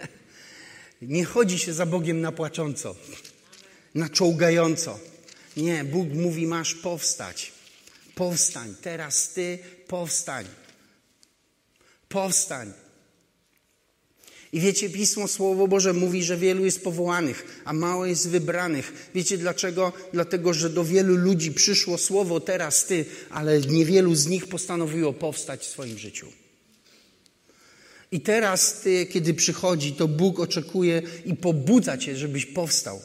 nie 1.02 1.26
chodzi 1.26 1.60
się 1.60 1.74
za 1.74 1.86
Bogiem 1.86 2.22
na 2.22 2.32
płacząco, 2.32 2.96
na 3.96 4.10
czołgająco. 4.10 5.00
Nie, 5.58 5.84
Bóg 5.84 6.10
mówi, 6.10 6.48
masz 6.48 6.76
powstać. 6.76 7.52
Powstań. 8.20 8.76
Teraz 8.82 9.30
Ty 9.34 9.60
powstań. 9.88 10.46
Powstań. 12.10 12.74
I 14.52 14.60
wiecie, 14.60 14.90
Pismo 14.90 15.28
Słowo 15.28 15.68
Boże 15.68 15.94
mówi, 15.94 16.24
że 16.24 16.38
wielu 16.38 16.66
jest 16.66 16.84
powołanych, 16.84 17.62
a 17.66 17.74
mało 17.74 18.06
jest 18.06 18.30
wybranych. 18.30 19.10
Wiecie 19.16 19.38
dlaczego? 19.38 19.94
Dlatego, 20.14 20.54
że 20.54 20.70
do 20.70 20.84
wielu 20.84 21.16
ludzi 21.16 21.52
przyszło 21.52 21.98
Słowo 21.98 22.40
teraz 22.40 22.86
Ty, 22.86 23.06
ale 23.30 23.62
niewielu 23.62 24.16
z 24.16 24.28
nich 24.28 24.48
postanowiło 24.48 25.14
powstać 25.14 25.62
w 25.62 25.70
swoim 25.70 25.98
życiu. 25.98 26.28
I 28.12 28.22
teraz 28.22 28.82
Ty, 28.82 29.06
kiedy 29.06 29.34
przychodzi, 29.34 29.94
to 29.94 30.08
Bóg 30.08 30.40
oczekuje 30.40 31.02
i 31.26 31.36
pobudza 31.36 31.98
Cię, 31.98 32.16
żebyś 32.16 32.46
powstał. 32.46 33.02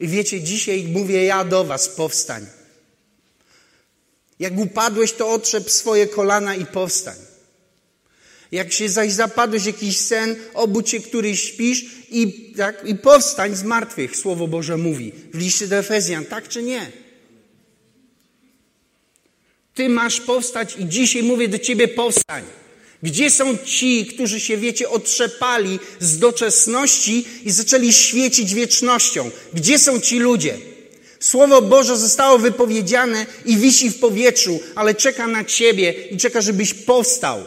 I 0.00 0.08
wiecie, 0.08 0.40
dzisiaj 0.40 0.84
mówię 0.84 1.24
ja 1.24 1.44
do 1.44 1.64
Was, 1.64 1.88
powstań. 1.88 2.46
Jak 4.38 4.58
upadłeś, 4.58 5.12
to 5.12 5.30
otrzep 5.30 5.70
swoje 5.70 6.06
kolana 6.06 6.54
i 6.54 6.66
powstań. 6.66 7.16
Jak 8.52 8.72
się 8.72 8.88
zaś 8.88 9.12
zapadłeś 9.12 9.66
jakiś 9.66 9.98
sen, 9.98 10.36
obudź 10.54 10.90
się, 10.90 11.00
który 11.00 11.36
śpisz 11.36 11.84
i, 12.10 12.52
tak, 12.56 12.88
i 12.88 12.94
powstań 12.94 13.54
z 13.54 13.62
martwych, 13.62 14.16
Słowo 14.16 14.48
Boże 14.48 14.76
mówi. 14.76 15.12
W 15.32 15.38
liście 15.38 15.66
do 15.66 15.76
Efezjan, 15.76 16.24
tak 16.24 16.48
czy 16.48 16.62
nie? 16.62 16.92
Ty 19.74 19.88
masz 19.88 20.20
powstać 20.20 20.76
i 20.78 20.86
dzisiaj 20.86 21.22
mówię 21.22 21.48
do 21.48 21.58
ciebie 21.58 21.88
powstań. 21.88 22.44
Gdzie 23.04 23.30
są 23.30 23.56
ci, 23.64 24.06
którzy 24.06 24.40
się, 24.40 24.56
wiecie, 24.56 24.88
otrzepali 24.88 25.78
z 26.00 26.18
doczesności 26.18 27.24
i 27.44 27.50
zaczęli 27.50 27.92
świecić 27.92 28.54
wiecznością? 28.54 29.30
Gdzie 29.54 29.78
są 29.78 30.00
ci 30.00 30.18
ludzie? 30.18 30.58
Słowo 31.20 31.62
Boże 31.62 31.96
zostało 31.96 32.38
wypowiedziane 32.38 33.26
i 33.44 33.56
wisi 33.56 33.90
w 33.90 33.98
powietrzu, 33.98 34.60
ale 34.74 34.94
czeka 34.94 35.26
na 35.26 35.44
ciebie 35.44 35.94
i 36.10 36.16
czeka, 36.16 36.40
żebyś 36.40 36.74
powstał. 36.74 37.44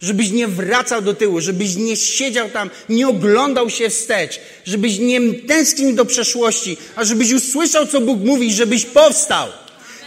Żebyś 0.00 0.30
nie 0.30 0.48
wracał 0.48 1.02
do 1.02 1.14
tyłu, 1.14 1.40
żebyś 1.40 1.76
nie 1.76 1.96
siedział 1.96 2.50
tam, 2.50 2.70
nie 2.88 3.08
oglądał 3.08 3.70
się 3.70 3.90
wstecz, 3.90 4.40
żebyś 4.64 4.98
nie 4.98 5.34
tęsknił 5.34 5.94
do 5.94 6.04
przeszłości, 6.04 6.76
a 6.96 7.04
żebyś 7.04 7.32
usłyszał, 7.32 7.86
co 7.86 8.00
Bóg 8.00 8.20
mówi, 8.20 8.52
żebyś 8.52 8.84
powstał. 8.84 9.48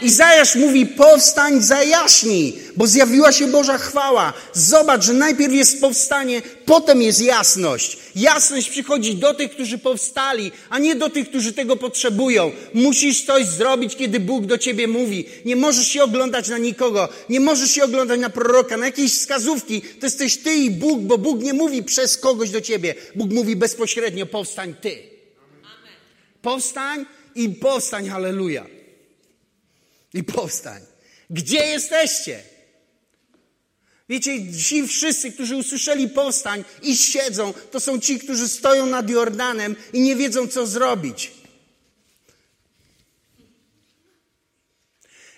Izajasz 0.01 0.55
mówi, 0.55 0.85
powstań, 0.85 1.61
zajaśnij, 1.61 2.53
bo 2.75 2.87
zjawiła 2.87 3.31
się 3.31 3.47
Boża 3.47 3.77
chwała. 3.77 4.33
Zobacz, 4.53 5.03
że 5.03 5.13
najpierw 5.13 5.53
jest 5.53 5.81
powstanie, 5.81 6.41
potem 6.65 7.01
jest 7.01 7.21
jasność. 7.21 7.97
Jasność 8.15 8.69
przychodzi 8.69 9.15
do 9.15 9.33
tych, 9.33 9.51
którzy 9.51 9.77
powstali, 9.77 10.51
a 10.69 10.79
nie 10.79 10.95
do 10.95 11.09
tych, 11.09 11.29
którzy 11.29 11.53
tego 11.53 11.75
potrzebują. 11.75 12.51
Musisz 12.73 13.25
coś 13.25 13.45
zrobić, 13.45 13.95
kiedy 13.95 14.19
Bóg 14.19 14.45
do 14.45 14.57
ciebie 14.57 14.87
mówi. 14.87 15.25
Nie 15.45 15.55
możesz 15.55 15.87
się 15.87 16.03
oglądać 16.03 16.49
na 16.49 16.57
nikogo, 16.57 17.09
nie 17.29 17.39
możesz 17.39 17.71
się 17.71 17.83
oglądać 17.83 18.19
na 18.19 18.29
proroka, 18.29 18.77
na 18.77 18.85
jakieś 18.85 19.13
wskazówki. 19.13 19.81
To 19.81 20.05
jesteś 20.05 20.37
ty 20.37 20.55
i 20.55 20.71
Bóg, 20.71 20.99
bo 20.99 21.17
Bóg 21.17 21.41
nie 21.41 21.53
mówi 21.53 21.83
przez 21.83 22.17
kogoś 22.17 22.49
do 22.49 22.61
ciebie. 22.61 22.95
Bóg 23.15 23.31
mówi 23.31 23.55
bezpośrednio, 23.55 24.25
powstań 24.25 24.75
ty. 24.81 24.97
Powstań 26.41 27.05
i 27.35 27.49
powstań, 27.49 28.07
halleluja 28.07 28.76
i 30.13 30.23
powstań. 30.23 30.81
Gdzie 31.29 31.65
jesteście? 31.65 32.43
Wiecie, 34.09 34.53
ci 34.53 34.87
wszyscy, 34.87 35.31
którzy 35.31 35.55
usłyszeli 35.55 36.09
powstań 36.09 36.63
i 36.81 36.97
siedzą, 36.97 37.53
to 37.71 37.79
są 37.79 37.99
ci, 37.99 38.19
którzy 38.19 38.47
stoją 38.47 38.85
nad 38.85 39.09
Jordanem 39.09 39.75
i 39.93 40.01
nie 40.01 40.15
wiedzą, 40.15 40.47
co 40.47 40.67
zrobić. 40.67 41.31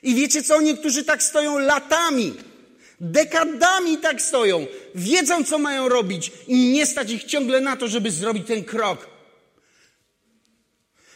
I 0.03 0.15
wiecie 0.15 0.43
co? 0.43 0.61
Niektórzy 0.61 1.03
tak 1.03 1.23
stoją 1.23 1.59
latami, 1.59 2.33
dekadami 3.01 3.97
tak 3.97 4.21
stoją, 4.21 4.67
wiedzą, 4.95 5.43
co 5.43 5.59
mają 5.59 5.89
robić 5.89 6.31
i 6.47 6.69
nie 6.69 6.85
stać 6.85 7.11
ich 7.11 7.23
ciągle 7.23 7.61
na 7.61 7.77
to, 7.77 7.87
żeby 7.87 8.11
zrobić 8.11 8.47
ten 8.47 8.63
krok. 8.63 9.18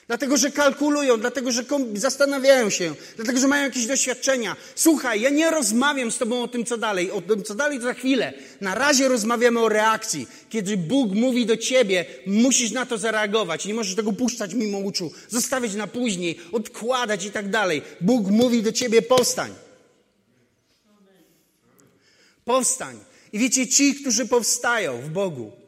Dlatego, 0.07 0.37
że 0.37 0.51
kalkulują, 0.51 1.19
dlatego, 1.19 1.51
że 1.51 1.63
zastanawiają 1.93 2.69
się, 2.69 2.95
dlatego, 3.15 3.39
że 3.39 3.47
mają 3.47 3.63
jakieś 3.63 3.85
doświadczenia. 3.85 4.55
Słuchaj, 4.75 5.21
ja 5.21 5.29
nie 5.29 5.51
rozmawiam 5.51 6.11
z 6.11 6.17
Tobą 6.17 6.43
o 6.43 6.47
tym, 6.47 6.65
co 6.65 6.77
dalej. 6.77 7.11
O 7.11 7.21
tym, 7.21 7.43
co 7.43 7.55
dalej, 7.55 7.77
to 7.77 7.83
za 7.83 7.93
chwilę. 7.93 8.33
Na 8.61 8.75
razie 8.75 9.07
rozmawiamy 9.07 9.59
o 9.59 9.69
reakcji. 9.69 10.27
Kiedy 10.49 10.77
Bóg 10.77 11.13
mówi 11.13 11.45
do 11.45 11.57
Ciebie, 11.57 12.05
musisz 12.25 12.71
na 12.71 12.85
to 12.85 12.97
zareagować. 12.97 13.65
Nie 13.65 13.73
możesz 13.73 13.95
tego 13.95 14.13
puszczać 14.13 14.53
mimo 14.53 14.77
uczu, 14.77 15.11
zostawiać 15.29 15.73
na 15.73 15.87
później, 15.87 16.39
odkładać 16.51 17.25
i 17.25 17.31
tak 17.31 17.49
dalej. 17.49 17.81
Bóg 18.01 18.27
mówi 18.27 18.63
do 18.63 18.71
Ciebie, 18.71 19.01
powstań. 19.01 19.53
Powstań. 22.45 22.99
I 23.33 23.39
wiecie, 23.39 23.67
ci, 23.67 23.95
którzy 23.95 24.25
powstają 24.25 25.01
w 25.01 25.09
Bogu, 25.09 25.62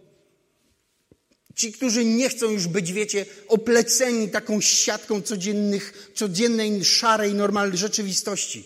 Ci, 1.56 1.74
którzy 1.74 2.06
nie 2.06 2.30
chcą 2.30 2.52
już 2.52 2.68
być, 2.68 2.94
wiecie, 2.94 3.26
opleceni 3.48 4.30
taką 4.30 4.62
siatką 4.62 5.22
codziennych, 5.22 6.12
codziennej, 6.14 6.86
szarej, 6.86 7.34
normalnej 7.34 7.78
rzeczywistości. 7.78 8.66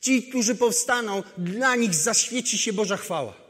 Ci, 0.00 0.22
którzy 0.22 0.54
powstaną, 0.54 1.22
dla 1.38 1.76
nich 1.76 1.94
zaświeci 1.94 2.58
się 2.58 2.72
Boża 2.72 2.96
chwała. 2.96 3.48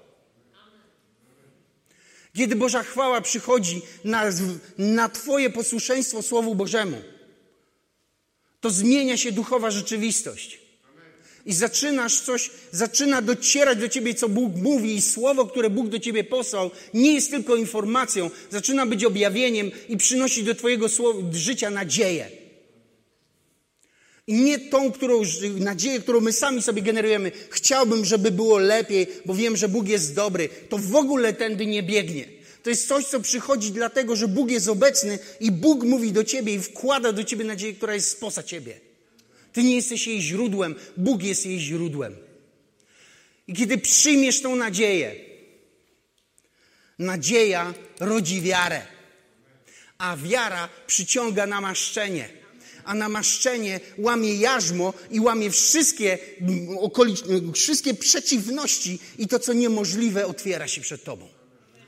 Kiedy 2.36 2.56
Boża 2.56 2.82
chwała 2.82 3.20
przychodzi 3.20 3.82
na, 4.04 4.24
na 4.78 5.08
Twoje 5.08 5.50
posłuszeństwo 5.50 6.22
Słowu 6.22 6.54
Bożemu, 6.54 7.02
to 8.60 8.70
zmienia 8.70 9.16
się 9.16 9.32
duchowa 9.32 9.70
rzeczywistość 9.70 10.67
i 11.48 11.54
zaczynasz 11.54 12.20
coś, 12.20 12.50
zaczyna 12.72 13.22
docierać 13.22 13.78
do 13.78 13.88
ciebie, 13.88 14.14
co 14.14 14.28
Bóg 14.28 14.56
mówi, 14.56 14.94
i 14.94 15.02
słowo, 15.02 15.46
które 15.46 15.70
Bóg 15.70 15.88
do 15.88 15.98
ciebie 15.98 16.24
posłał, 16.24 16.70
nie 16.94 17.12
jest 17.12 17.30
tylko 17.30 17.56
informacją, 17.56 18.30
zaczyna 18.50 18.86
być 18.86 19.04
objawieniem 19.04 19.70
i 19.88 19.96
przynosi 19.96 20.44
do 20.44 20.54
twojego 20.54 20.86
życia 21.32 21.70
nadzieję. 21.70 22.30
I 24.26 24.34
nie 24.34 24.58
tą 24.58 24.92
którą, 24.92 25.22
nadzieję, 25.58 26.00
którą 26.00 26.20
my 26.20 26.32
sami 26.32 26.62
sobie 26.62 26.82
generujemy. 26.82 27.32
Chciałbym, 27.50 28.04
żeby 28.04 28.30
było 28.30 28.58
lepiej, 28.58 29.06
bo 29.26 29.34
wiem, 29.34 29.56
że 29.56 29.68
Bóg 29.68 29.88
jest 29.88 30.14
dobry. 30.14 30.48
To 30.68 30.78
w 30.78 30.96
ogóle 30.96 31.32
tędy 31.32 31.66
nie 31.66 31.82
biegnie. 31.82 32.24
To 32.62 32.70
jest 32.70 32.88
coś, 32.88 33.04
co 33.04 33.20
przychodzi 33.20 33.70
dlatego, 33.70 34.16
że 34.16 34.28
Bóg 34.28 34.50
jest 34.50 34.68
obecny 34.68 35.18
i 35.40 35.52
Bóg 35.52 35.84
mówi 35.84 36.12
do 36.12 36.24
ciebie 36.24 36.54
i 36.54 36.60
wkłada 36.60 37.12
do 37.12 37.24
ciebie 37.24 37.44
nadzieję, 37.44 37.72
która 37.72 37.94
jest 37.94 38.10
spoza 38.10 38.42
ciebie. 38.42 38.87
Ty 39.58 39.64
nie 39.64 39.76
jesteś 39.76 40.06
jej 40.06 40.22
źródłem, 40.22 40.74
Bóg 40.96 41.22
jest 41.22 41.46
jej 41.46 41.60
źródłem. 41.60 42.16
I 43.48 43.54
kiedy 43.54 43.78
przyjmiesz 43.78 44.40
tą 44.42 44.56
nadzieję, 44.56 45.14
nadzieja 46.98 47.74
rodzi 48.00 48.40
wiarę, 48.40 48.82
a 49.98 50.16
wiara 50.16 50.68
przyciąga 50.86 51.46
namaszczenie 51.46 52.28
a 52.84 52.94
namaszczenie 52.94 53.80
łamie 53.98 54.34
jarzmo 54.34 54.94
i 55.10 55.20
łamie 55.20 55.50
wszystkie, 55.50 56.18
wszystkie 57.54 57.94
przeciwności 57.94 58.98
i 59.18 59.28
to, 59.28 59.38
co 59.38 59.52
niemożliwe, 59.52 60.26
otwiera 60.26 60.68
się 60.68 60.80
przed 60.80 61.04
Tobą. 61.04 61.28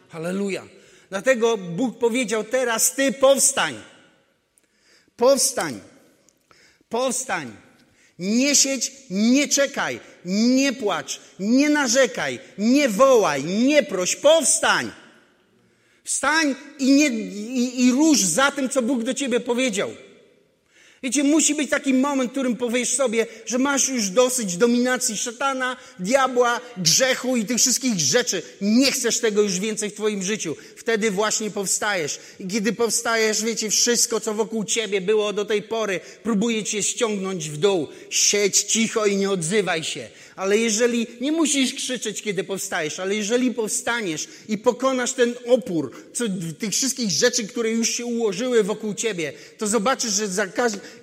Halleluja. 0.09 0.69
Dlatego 1.11 1.57
Bóg 1.57 1.99
powiedział 1.99 2.45
teraz, 2.45 2.95
Ty 2.95 3.13
powstań. 3.13 3.83
Powstań. 5.17 5.90
Powstań. 6.91 7.57
Nie 8.19 8.55
siedź, 8.55 8.93
nie 9.11 9.49
czekaj, 9.49 10.01
nie 10.25 10.73
płacz, 10.73 11.21
nie 11.39 11.69
narzekaj, 11.69 12.39
nie 12.59 12.89
wołaj, 12.89 13.45
nie 13.45 13.83
proś, 13.83 14.17
powstań. 14.17 14.91
Wstań 16.05 16.55
i, 16.79 16.93
nie, 16.93 17.09
i, 17.09 17.87
i 17.87 17.93
rusz 17.93 18.21
za 18.21 18.51
tym, 18.51 18.69
co 18.69 18.83
Bóg 18.83 19.03
do 19.03 19.15
ciebie 19.15 19.41
powiedział. 19.41 19.91
Wiecie, 21.03 21.25
musi 21.25 21.55
być 21.55 21.71
taki 21.71 21.95
moment, 21.95 22.31
w 22.31 22.33
którym 22.33 22.57
powiesz 22.57 22.89
sobie, 22.89 23.27
że 23.47 23.59
masz 23.59 23.89
już 23.89 24.09
dosyć 24.09 24.57
dominacji 24.57 25.17
szatana, 25.17 25.77
diabła, 25.99 26.61
grzechu 26.77 27.37
i 27.37 27.45
tych 27.45 27.59
wszystkich 27.59 28.01
rzeczy. 28.01 28.43
Nie 28.61 28.93
chcesz 28.93 29.21
tego 29.21 29.43
już 29.43 29.59
więcej 29.59 29.91
w 29.91 29.95
Twoim 29.95 30.23
życiu. 30.23 30.57
Wtedy 30.77 31.11
właśnie 31.11 31.51
powstajesz. 31.51 32.19
I 32.41 32.47
kiedy 32.47 32.73
powstajesz, 32.73 33.43
wiecie, 33.43 33.71
wszystko, 33.71 34.21
co 34.21 34.35
wokół 34.35 34.65
Ciebie 34.65 35.01
było 35.01 35.33
do 35.33 35.45
tej 35.45 35.63
pory, 35.63 36.01
próbuje 36.23 36.65
Cię 36.65 36.83
ściągnąć 36.83 37.51
w 37.51 37.57
dół. 37.57 37.89
Siedź 38.11 38.63
cicho 38.63 39.07
i 39.07 39.17
nie 39.17 39.31
odzywaj 39.31 39.85
się. 39.85 40.09
Ale 40.41 40.59
jeżeli, 40.59 41.07
nie 41.21 41.33
musisz 41.33 41.75
krzyczeć, 41.75 42.23
kiedy 42.23 42.45
powstajesz, 42.45 43.01
ale 43.01 43.15
jeżeli 43.15 43.55
powstaniesz 43.55 44.29
i 44.49 44.59
pokonasz 44.59 45.13
ten 45.13 45.35
opór, 45.47 45.93
co, 46.13 46.25
tych 46.59 46.71
wszystkich 46.71 47.11
rzeczy, 47.11 47.47
które 47.47 47.71
już 47.71 47.89
się 47.89 48.05
ułożyły 48.07 48.65
wokół 48.65 48.95
Ciebie, 48.95 49.33
to 49.59 49.67
zobaczysz, 49.67 50.13
że 50.13 50.29
za 50.29 50.47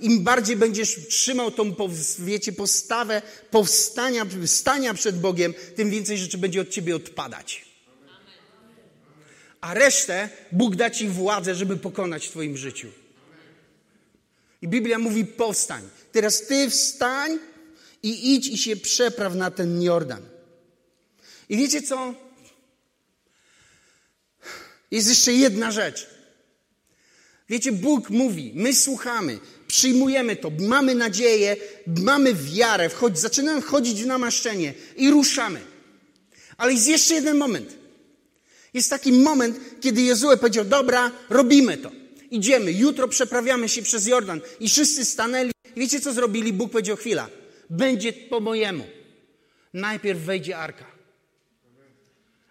im 0.02 0.23
bardziej 0.23 0.56
będziesz 0.56 1.08
trzymał 1.10 1.52
tą, 1.52 1.76
wiecie, 2.19 2.52
postawę 2.52 3.21
powstania, 3.52 4.26
stania 4.45 4.93
przed 4.93 5.19
Bogiem, 5.19 5.54
tym 5.76 5.89
więcej 5.89 6.17
rzeczy 6.17 6.38
będzie 6.38 6.62
od 6.62 6.69
ciebie 6.69 6.95
odpadać. 6.95 7.65
A 9.62 9.73
resztę 9.73 10.30
Bóg 10.52 10.76
da 10.76 10.89
ci 10.89 11.08
władzę, 11.08 11.56
żeby 11.56 11.78
pokonać 11.78 12.28
w 12.28 12.32
twoim 12.32 12.58
życiu. 12.58 12.88
I 14.62 14.67
Biblia 14.67 15.00
mówi 15.00 15.26
powstań. 15.26 15.82
Teraz 16.12 16.41
ty 16.41 16.69
wstań 16.69 17.39
i 18.03 18.36
idź 18.36 18.47
i 18.47 18.57
się 18.57 18.75
przepraw 18.75 19.36
na 19.36 19.51
ten 19.51 19.81
Jordan. 19.81 20.21
I 21.49 21.57
wiecie 21.57 21.81
co? 21.81 22.13
Jest 24.91 25.10
jeszcze 25.10 25.33
jedna 25.33 25.71
rzecz. 25.71 26.07
Wiecie, 27.49 27.71
Bóg 27.71 28.10
mówi, 28.10 28.51
my 28.55 28.73
słuchamy, 28.73 29.39
przyjmujemy 29.67 30.36
to, 30.36 30.51
mamy 30.60 30.95
nadzieję, 30.95 31.57
mamy 31.88 32.33
wiarę, 32.33 32.89
zaczynamy 33.13 33.62
wchodzić 33.62 34.03
w 34.03 34.05
namaszczenie 34.05 34.73
i 34.95 35.12
ruszamy. 35.12 35.60
Ale 36.57 36.73
jest 36.73 36.88
jeszcze 36.88 37.13
jeden 37.13 37.38
moment. 37.38 37.77
Jest 38.73 38.89
taki 38.89 39.12
moment, 39.12 39.60
kiedy 39.81 40.01
Jezue 40.01 40.38
powiedział, 40.38 40.65
dobra, 40.65 41.12
robimy 41.29 41.77
to. 41.77 41.91
Idziemy, 42.31 42.71
jutro 42.71 43.07
przeprawiamy 43.07 43.69
się 43.69 43.81
przez 43.81 44.07
Jordan. 44.07 44.41
I 44.60 44.69
wszyscy 44.69 45.05
stanęli. 45.05 45.51
I 45.75 45.79
wiecie, 45.79 45.99
co 45.99 46.13
zrobili? 46.13 46.53
Bóg 46.53 46.71
powiedział, 46.71 46.97
chwila, 46.97 47.29
będzie 47.69 48.13
po 48.13 48.39
mojemu. 48.39 48.88
Najpierw 49.73 50.19
wejdzie 50.19 50.58
arka. 50.58 50.97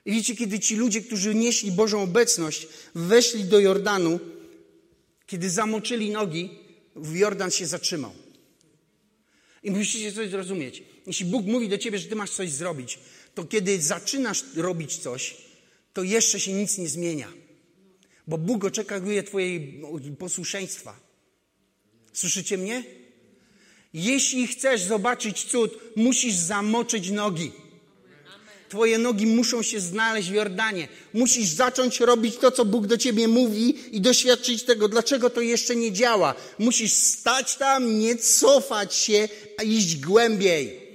I 0.05 0.13
wiecie, 0.13 0.37
kiedy 0.37 0.59
ci 0.59 0.77
ludzie, 0.77 1.01
którzy 1.01 1.35
nieśli 1.35 1.73
Bożą 1.73 2.03
obecność, 2.03 2.69
weszli 2.95 3.45
do 3.45 3.61
Jordanu, 3.61 4.21
kiedy 5.27 5.51
zamoczyli 5.51 6.11
nogi, 6.11 6.51
Jordan 7.15 7.51
się 7.51 7.67
zatrzymał. 7.67 8.13
I 9.63 9.71
musicie 9.71 10.13
coś 10.13 10.31
zrozumieć. 10.31 10.83
Jeśli 11.07 11.27
Bóg 11.27 11.47
mówi 11.47 11.69
do 11.69 11.79
ciebie, 11.79 11.99
że 11.99 12.09
ty 12.09 12.17
masz 12.17 12.31
coś 12.31 12.51
zrobić, 12.51 12.99
to 13.35 13.45
kiedy 13.45 13.83
zaczynasz 13.83 14.45
robić 14.57 14.97
coś, 14.97 15.37
to 15.93 16.03
jeszcze 16.03 16.41
się 16.41 16.53
nic 16.53 16.79
nie 16.79 16.89
zmienia. 16.89 17.33
Bo 18.27 18.39
Bóg 18.39 18.65
oczekuje 18.65 19.23
twojej 19.23 19.83
posłuszeństwa. 20.19 21.01
Słyszycie 22.13 22.59
mnie? 22.59 22.85
Jeśli 23.95 24.47
chcesz 24.47 24.83
zobaczyć 24.83 25.45
cud, 25.45 25.79
musisz 25.97 26.35
zamoczyć 26.35 27.11
nogi. 27.11 27.53
Twoje 28.69 28.99
nogi 28.99 29.27
muszą 29.27 29.63
się 29.63 29.81
znaleźć 29.81 30.31
w 30.31 30.35
Jordanie. 30.35 30.89
Musisz 31.15 31.49
zacząć 31.49 32.01
robić 32.01 32.37
to, 32.37 32.51
co 32.51 32.65
Bóg 32.65 32.87
do 32.87 32.97
ciebie 32.97 33.29
mówi 33.29 33.97
i 33.97 34.01
doświadczyć 34.01 34.63
tego, 34.63 34.89
dlaczego 34.89 35.31
to 35.31 35.41
jeszcze 35.41 35.77
nie 35.77 35.93
działa. 35.93 36.35
Musisz 36.59 36.93
stać 36.93 37.57
tam, 37.57 37.99
nie 37.99 38.17
cofać 38.17 38.95
się, 38.95 39.29
a 39.59 39.63
iść 39.63 39.97
głębiej. 39.97 40.87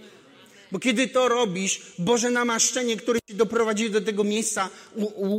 Bo 0.71 0.79
kiedy 0.79 1.07
to 1.07 1.27
robisz, 1.27 1.81
Boże 1.99 2.29
namaszczenie, 2.29 2.97
które 2.97 3.19
cię 3.29 3.33
doprowadzi 3.33 3.89
do 3.89 4.01
tego 4.01 4.23
miejsca, 4.23 4.69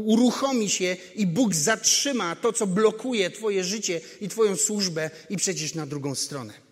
uruchomi 0.05 0.71
się 0.71 0.97
i 1.17 1.27
Bóg 1.27 1.55
zatrzyma 1.55 2.37
to, 2.37 2.53
co 2.53 2.67
blokuje 2.67 3.31
Twoje 3.31 3.65
życie 3.65 4.01
i 4.21 4.29
Twoją 4.29 4.57
służbę 4.57 5.11
i 5.31 5.37
przecież 5.37 5.75
na 5.75 5.87
drugą 5.87 6.15
stronę. 6.15 6.72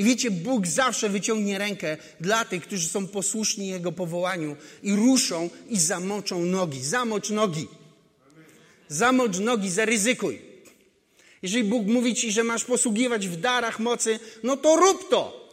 I 0.00 0.04
wiecie, 0.04 0.30
Bóg 0.30 0.66
zawsze 0.66 1.08
wyciągnie 1.08 1.58
rękę 1.58 1.96
dla 2.20 2.44
tych, 2.44 2.62
którzy 2.62 2.88
są 2.88 3.06
posłuszni 3.06 3.68
Jego 3.68 3.92
powołaniu 3.92 4.56
i 4.82 4.96
ruszą 4.96 5.50
i 5.68 5.80
zamoczą 5.80 6.44
nogi. 6.44 6.84
Zamocz 6.84 7.30
nogi. 7.30 7.68
Zamocz 8.88 9.38
nogi, 9.38 9.70
zaryzykuj. 9.70 10.42
Jeżeli 11.42 11.64
Bóg 11.64 11.86
mówi 11.86 12.14
ci, 12.14 12.32
że 12.32 12.44
masz 12.44 12.64
posługiwać 12.64 13.28
w 13.28 13.36
darach 13.36 13.80
mocy, 13.80 14.20
no 14.42 14.56
to 14.56 14.76
rób 14.76 15.10
to. 15.10 15.49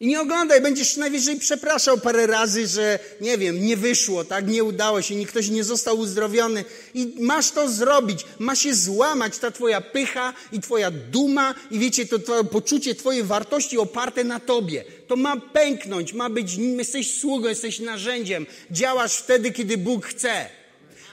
I 0.00 0.06
nie 0.06 0.20
oglądaj, 0.20 0.60
będziesz 0.60 0.96
najwyżej 0.96 1.38
przepraszał 1.38 1.98
parę 1.98 2.26
razy, 2.26 2.66
że 2.66 2.98
nie 3.20 3.38
wiem, 3.38 3.66
nie 3.66 3.76
wyszło, 3.76 4.24
tak, 4.24 4.48
nie 4.48 4.64
udało 4.64 5.02
się, 5.02 5.14
nikt 5.14 5.30
ktoś 5.30 5.48
nie 5.48 5.64
został 5.64 5.98
uzdrowiony. 5.98 6.64
I 6.94 7.14
masz 7.20 7.50
to 7.50 7.68
zrobić, 7.68 8.24
ma 8.38 8.56
się 8.56 8.74
złamać 8.74 9.38
ta 9.38 9.50
twoja 9.50 9.80
pycha 9.80 10.34
i 10.52 10.60
twoja 10.60 10.90
duma 10.90 11.54
i 11.70 11.78
wiecie, 11.78 12.06
to 12.06 12.44
poczucie 12.44 12.94
twojej 12.94 13.22
wartości 13.22 13.78
oparte 13.78 14.24
na 14.24 14.40
tobie. 14.40 14.84
To 15.06 15.16
ma 15.16 15.36
pęknąć, 15.36 16.12
ma 16.12 16.30
być, 16.30 16.54
jesteś 16.56 17.20
sługą, 17.20 17.48
jesteś 17.48 17.80
narzędziem. 17.80 18.46
Działasz 18.70 19.16
wtedy, 19.16 19.52
kiedy 19.52 19.78
Bóg 19.78 20.06
chce. 20.06 20.46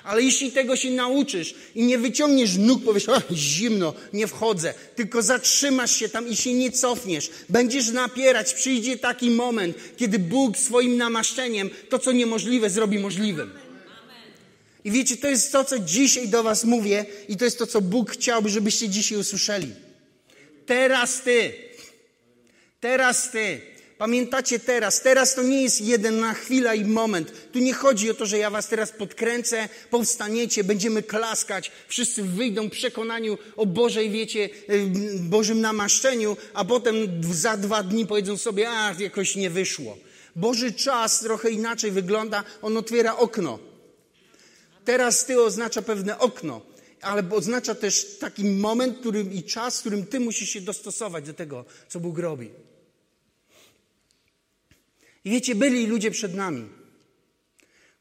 Ale 0.03 0.21
jeśli 0.21 0.51
tego 0.51 0.75
się 0.75 0.91
nauczysz 0.91 1.55
i 1.75 1.83
nie 1.83 1.97
wyciągniesz 1.97 2.57
nóg, 2.57 2.83
powiesz, 2.83 3.05
zimno, 3.31 3.93
nie 4.13 4.27
wchodzę, 4.27 4.73
tylko 4.95 5.21
zatrzymasz 5.21 5.95
się 5.95 6.09
tam 6.09 6.27
i 6.27 6.35
się 6.35 6.53
nie 6.53 6.71
cofniesz, 6.71 7.31
będziesz 7.49 7.89
napierać, 7.89 8.53
przyjdzie 8.53 8.97
taki 8.97 9.31
moment, 9.31 9.77
kiedy 9.97 10.19
Bóg 10.19 10.57
swoim 10.57 10.97
namaszczeniem 10.97 11.69
to, 11.89 11.99
co 11.99 12.11
niemożliwe, 12.11 12.69
zrobi 12.69 12.99
możliwym. 12.99 13.51
I 14.83 14.91
wiecie, 14.91 15.17
to 15.17 15.27
jest 15.27 15.51
to, 15.51 15.63
co 15.63 15.79
dzisiaj 15.79 16.27
do 16.27 16.43
Was 16.43 16.63
mówię, 16.63 17.05
i 17.29 17.37
to 17.37 17.45
jest 17.45 17.59
to, 17.59 17.67
co 17.67 17.81
Bóg 17.81 18.11
chciałby, 18.11 18.49
żebyście 18.49 18.89
dzisiaj 18.89 19.17
usłyszeli. 19.17 19.67
Teraz 20.65 21.21
Ty, 21.21 21.53
teraz 22.79 23.31
Ty 23.31 23.72
Pamiętacie 24.03 24.59
teraz, 24.59 25.01
teraz 25.01 25.35
to 25.35 25.43
nie 25.43 25.61
jest 25.61 25.81
jedna 25.81 26.33
chwila 26.33 26.73
i 26.73 26.85
moment. 26.85 27.31
Tu 27.51 27.59
nie 27.59 27.73
chodzi 27.73 28.11
o 28.11 28.13
to, 28.13 28.25
że 28.25 28.37
ja 28.37 28.49
was 28.49 28.67
teraz 28.67 28.91
podkręcę, 28.91 29.69
powstaniecie, 29.89 30.63
będziemy 30.63 31.03
klaskać, 31.03 31.71
wszyscy 31.87 32.23
wyjdą 32.23 32.69
przekonaniu 32.69 33.37
o 33.55 33.65
Bożej, 33.65 34.09
wiecie, 34.09 34.49
Bożym 35.19 35.61
namaszczeniu, 35.61 36.37
a 36.53 36.65
potem 36.65 36.95
za 37.33 37.57
dwa 37.57 37.83
dni 37.83 38.07
powiedzą 38.07 38.37
sobie, 38.37 38.69
a 38.69 38.95
jakoś 38.99 39.35
nie 39.35 39.49
wyszło. 39.49 39.97
Boży 40.35 40.71
czas 40.71 41.19
trochę 41.19 41.49
inaczej 41.49 41.91
wygląda, 41.91 42.43
on 42.61 42.77
otwiera 42.77 43.17
okno. 43.17 43.59
Teraz 44.85 45.25
ty 45.25 45.41
oznacza 45.41 45.81
pewne 45.81 46.19
okno, 46.19 46.61
ale 47.01 47.23
oznacza 47.31 47.75
też 47.75 48.17
taki 48.19 48.45
moment 48.45 48.99
którym, 48.99 49.33
i 49.33 49.43
czas, 49.43 49.77
w 49.77 49.79
którym 49.79 50.05
ty 50.05 50.19
musisz 50.19 50.49
się 50.49 50.61
dostosować 50.61 51.25
do 51.25 51.33
tego, 51.33 51.65
co 51.89 51.99
Bóg 51.99 52.19
robi. 52.19 52.72
I 55.25 55.29
wiecie, 55.29 55.55
byli 55.55 55.88
ludzie 55.88 56.12
przed 56.12 56.33
nami, 56.33 56.69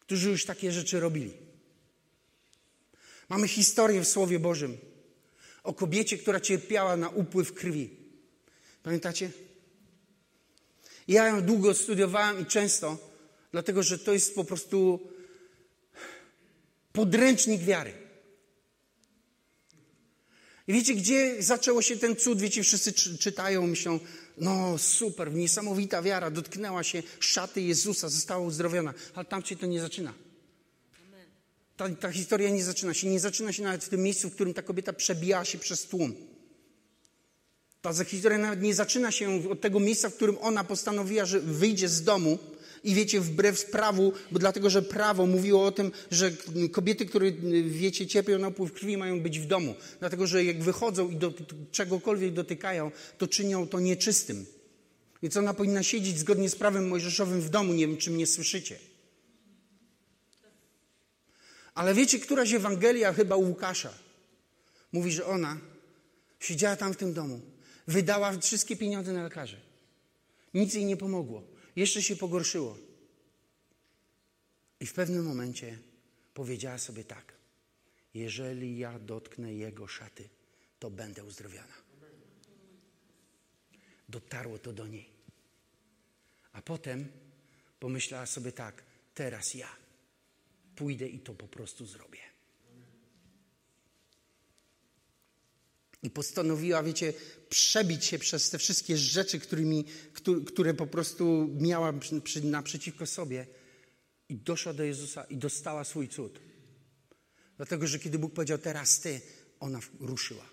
którzy 0.00 0.30
już 0.30 0.44
takie 0.44 0.72
rzeczy 0.72 1.00
robili. 1.00 1.32
Mamy 3.28 3.48
historię 3.48 4.00
w 4.00 4.08
Słowie 4.08 4.38
Bożym 4.38 4.78
o 5.62 5.74
kobiecie, 5.74 6.18
która 6.18 6.40
cierpiała 6.40 6.96
na 6.96 7.08
upływ 7.08 7.54
krwi. 7.54 7.90
Pamiętacie? 8.82 9.30
Ja 11.08 11.28
ją 11.28 11.42
długo 11.42 11.74
studiowałem 11.74 12.40
i 12.40 12.46
często, 12.46 12.98
dlatego 13.52 13.82
że 13.82 13.98
to 13.98 14.12
jest 14.12 14.34
po 14.34 14.44
prostu 14.44 15.08
podręcznik 16.92 17.62
wiary. 17.62 18.01
I 20.68 20.72
wiecie, 20.72 20.94
gdzie 20.94 21.42
zaczęło 21.42 21.82
się 21.82 21.96
ten 21.96 22.16
cud? 22.16 22.40
Wiecie, 22.40 22.62
wszyscy 22.62 22.92
czytają, 23.18 23.66
myślą, 23.66 24.00
no 24.38 24.78
super, 24.78 25.32
niesamowita 25.32 26.02
wiara, 26.02 26.30
dotknęła 26.30 26.82
się 26.82 27.02
szaty 27.20 27.60
Jezusa, 27.60 28.08
została 28.08 28.46
uzdrowiona. 28.46 28.94
Ale 29.14 29.24
tam 29.24 29.44
się 29.44 29.56
to 29.56 29.66
nie 29.66 29.80
zaczyna. 29.80 30.14
Ta, 31.76 31.88
ta 31.88 32.12
historia 32.12 32.50
nie 32.50 32.64
zaczyna 32.64 32.94
się. 32.94 33.08
Nie 33.08 33.20
zaczyna 33.20 33.52
się 33.52 33.62
nawet 33.62 33.84
w 33.84 33.88
tym 33.88 34.02
miejscu, 34.02 34.30
w 34.30 34.34
którym 34.34 34.54
ta 34.54 34.62
kobieta 34.62 34.92
przebijała 34.92 35.44
się 35.44 35.58
przez 35.58 35.82
tłum. 35.82 36.14
Ta 37.82 38.04
historia 38.04 38.38
nawet 38.38 38.62
nie 38.62 38.74
zaczyna 38.74 39.10
się 39.10 39.50
od 39.50 39.60
tego 39.60 39.80
miejsca, 39.80 40.10
w 40.10 40.14
którym 40.14 40.38
ona 40.40 40.64
postanowiła, 40.64 41.24
że 41.24 41.40
wyjdzie 41.40 41.88
z 41.88 42.02
domu 42.02 42.38
i 42.84 42.94
wiecie, 42.94 43.20
wbrew 43.20 43.64
prawu, 43.64 44.12
bo 44.30 44.38
dlatego, 44.38 44.70
że 44.70 44.82
prawo 44.82 45.26
mówiło 45.26 45.66
o 45.66 45.72
tym, 45.72 45.92
że 46.10 46.32
kobiety, 46.72 47.06
które, 47.06 47.32
wiecie, 47.64 48.06
cierpią 48.06 48.38
na 48.38 48.48
upływ 48.48 48.72
krwi, 48.72 48.96
mają 48.96 49.20
być 49.20 49.38
w 49.38 49.46
domu. 49.46 49.74
Dlatego, 50.00 50.26
że 50.26 50.44
jak 50.44 50.62
wychodzą 50.62 51.10
i 51.10 51.16
do 51.16 51.32
czegokolwiek 51.70 52.32
dotykają, 52.32 52.90
to 53.18 53.26
czynią 53.26 53.68
to 53.68 53.80
nieczystym. 53.80 54.46
Więc 55.22 55.36
ona 55.36 55.54
powinna 55.54 55.82
siedzieć 55.82 56.18
zgodnie 56.18 56.50
z 56.50 56.56
prawem 56.56 56.88
mojżeszowym 56.88 57.40
w 57.40 57.50
domu. 57.50 57.72
Nie 57.72 57.86
wiem, 57.86 57.96
czy 57.96 58.10
mnie 58.10 58.26
słyszycie. 58.26 58.78
Ale 61.74 61.94
wiecie, 61.94 62.18
któraś 62.18 62.52
Ewangelia, 62.52 63.12
chyba 63.12 63.36
Łukasza, 63.36 63.92
mówi, 64.92 65.12
że 65.12 65.26
ona 65.26 65.58
siedziała 66.40 66.76
tam 66.76 66.92
w 66.92 66.96
tym 66.96 67.12
domu, 67.12 67.40
wydała 67.86 68.38
wszystkie 68.38 68.76
pieniądze 68.76 69.12
na 69.12 69.22
lekarzy. 69.22 69.56
Nic 70.54 70.74
jej 70.74 70.84
nie 70.84 70.96
pomogło. 70.96 71.51
Jeszcze 71.76 72.02
się 72.02 72.16
pogorszyło. 72.16 72.78
I 74.80 74.86
w 74.86 74.92
pewnym 74.92 75.24
momencie 75.24 75.78
powiedziała 76.34 76.78
sobie 76.78 77.04
tak: 77.04 77.34
Jeżeli 78.14 78.78
ja 78.78 78.98
dotknę 78.98 79.54
jego 79.54 79.88
szaty, 79.88 80.28
to 80.78 80.90
będę 80.90 81.24
uzdrowiona. 81.24 81.74
Dotarło 84.08 84.58
to 84.58 84.72
do 84.72 84.86
niej. 84.86 85.08
A 86.52 86.62
potem 86.62 87.08
pomyślała 87.80 88.26
sobie 88.26 88.52
tak: 88.52 88.82
Teraz 89.14 89.54
ja 89.54 89.68
pójdę 90.76 91.08
i 91.08 91.20
to 91.20 91.34
po 91.34 91.48
prostu 91.48 91.86
zrobię. 91.86 92.32
I 96.02 96.10
postanowiła, 96.10 96.82
wiecie, 96.82 97.12
przebić 97.48 98.04
się 98.04 98.18
przez 98.18 98.50
te 98.50 98.58
wszystkie 98.58 98.96
rzeczy, 98.96 99.38
którymi, 99.38 99.84
które 100.46 100.74
po 100.74 100.86
prostu 100.86 101.48
miała 101.60 101.92
naprzeciwko 102.42 103.06
sobie. 103.06 103.46
I 104.28 104.36
doszła 104.36 104.72
do 104.72 104.84
Jezusa 104.84 105.24
i 105.24 105.36
dostała 105.36 105.84
swój 105.84 106.08
cud. 106.08 106.40
Dlatego, 107.56 107.86
że 107.86 107.98
kiedy 107.98 108.18
Bóg 108.18 108.32
powiedział, 108.32 108.58
teraz 108.58 109.00
ty, 109.00 109.20
ona 109.60 109.80
ruszyła. 110.00 110.44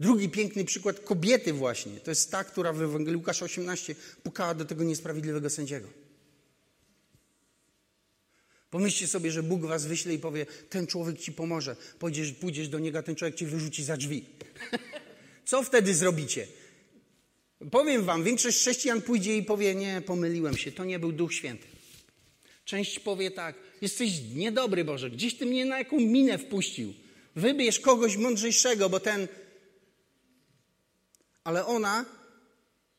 Drugi 0.00 0.28
piękny 0.28 0.64
przykład 0.64 1.00
kobiety 1.00 1.52
właśnie. 1.52 2.00
To 2.00 2.10
jest 2.10 2.30
ta, 2.30 2.44
która 2.44 2.72
w 2.72 2.82
Ewangelii 2.82 3.16
Łukasza 3.16 3.44
18 3.44 3.94
pukała 4.22 4.54
do 4.54 4.64
tego 4.64 4.84
niesprawiedliwego 4.84 5.50
sędziego. 5.50 5.88
Pomyślcie 8.70 9.06
sobie, 9.06 9.30
że 9.30 9.42
Bóg 9.42 9.60
was 9.60 9.86
wyśle 9.86 10.14
i 10.14 10.18
powie, 10.18 10.46
ten 10.70 10.86
człowiek 10.86 11.18
ci 11.18 11.32
pomoże. 11.32 11.76
Pójdziesz, 11.98 12.32
pójdziesz 12.32 12.68
do 12.68 12.78
niego, 12.78 13.02
ten 13.02 13.14
człowiek 13.14 13.36
ci 13.36 13.46
wyrzuci 13.46 13.84
za 13.84 13.96
drzwi. 13.96 14.24
Co 15.44 15.62
wtedy 15.62 15.94
zrobicie? 15.94 16.46
Powiem 17.70 18.04
wam, 18.04 18.24
większość 18.24 18.58
chrześcijan 18.58 19.02
pójdzie 19.02 19.36
i 19.36 19.42
powie, 19.42 19.74
nie, 19.74 20.02
pomyliłem 20.06 20.56
się, 20.56 20.72
to 20.72 20.84
nie 20.84 20.98
był 20.98 21.12
Duch 21.12 21.34
Święty. 21.34 21.66
Część 22.64 22.98
powie 22.98 23.30
tak, 23.30 23.56
jesteś 23.80 24.10
niedobry 24.34 24.84
Boże, 24.84 25.10
gdzieś 25.10 25.34
ty 25.34 25.46
mnie 25.46 25.64
na 25.64 25.78
jaką 25.78 26.00
minę 26.00 26.38
wpuścił. 26.38 26.94
Wybierz 27.36 27.80
kogoś 27.80 28.16
mądrzejszego, 28.16 28.88
bo 28.88 29.00
ten... 29.00 29.28
Ale 31.44 31.66
ona 31.66 32.04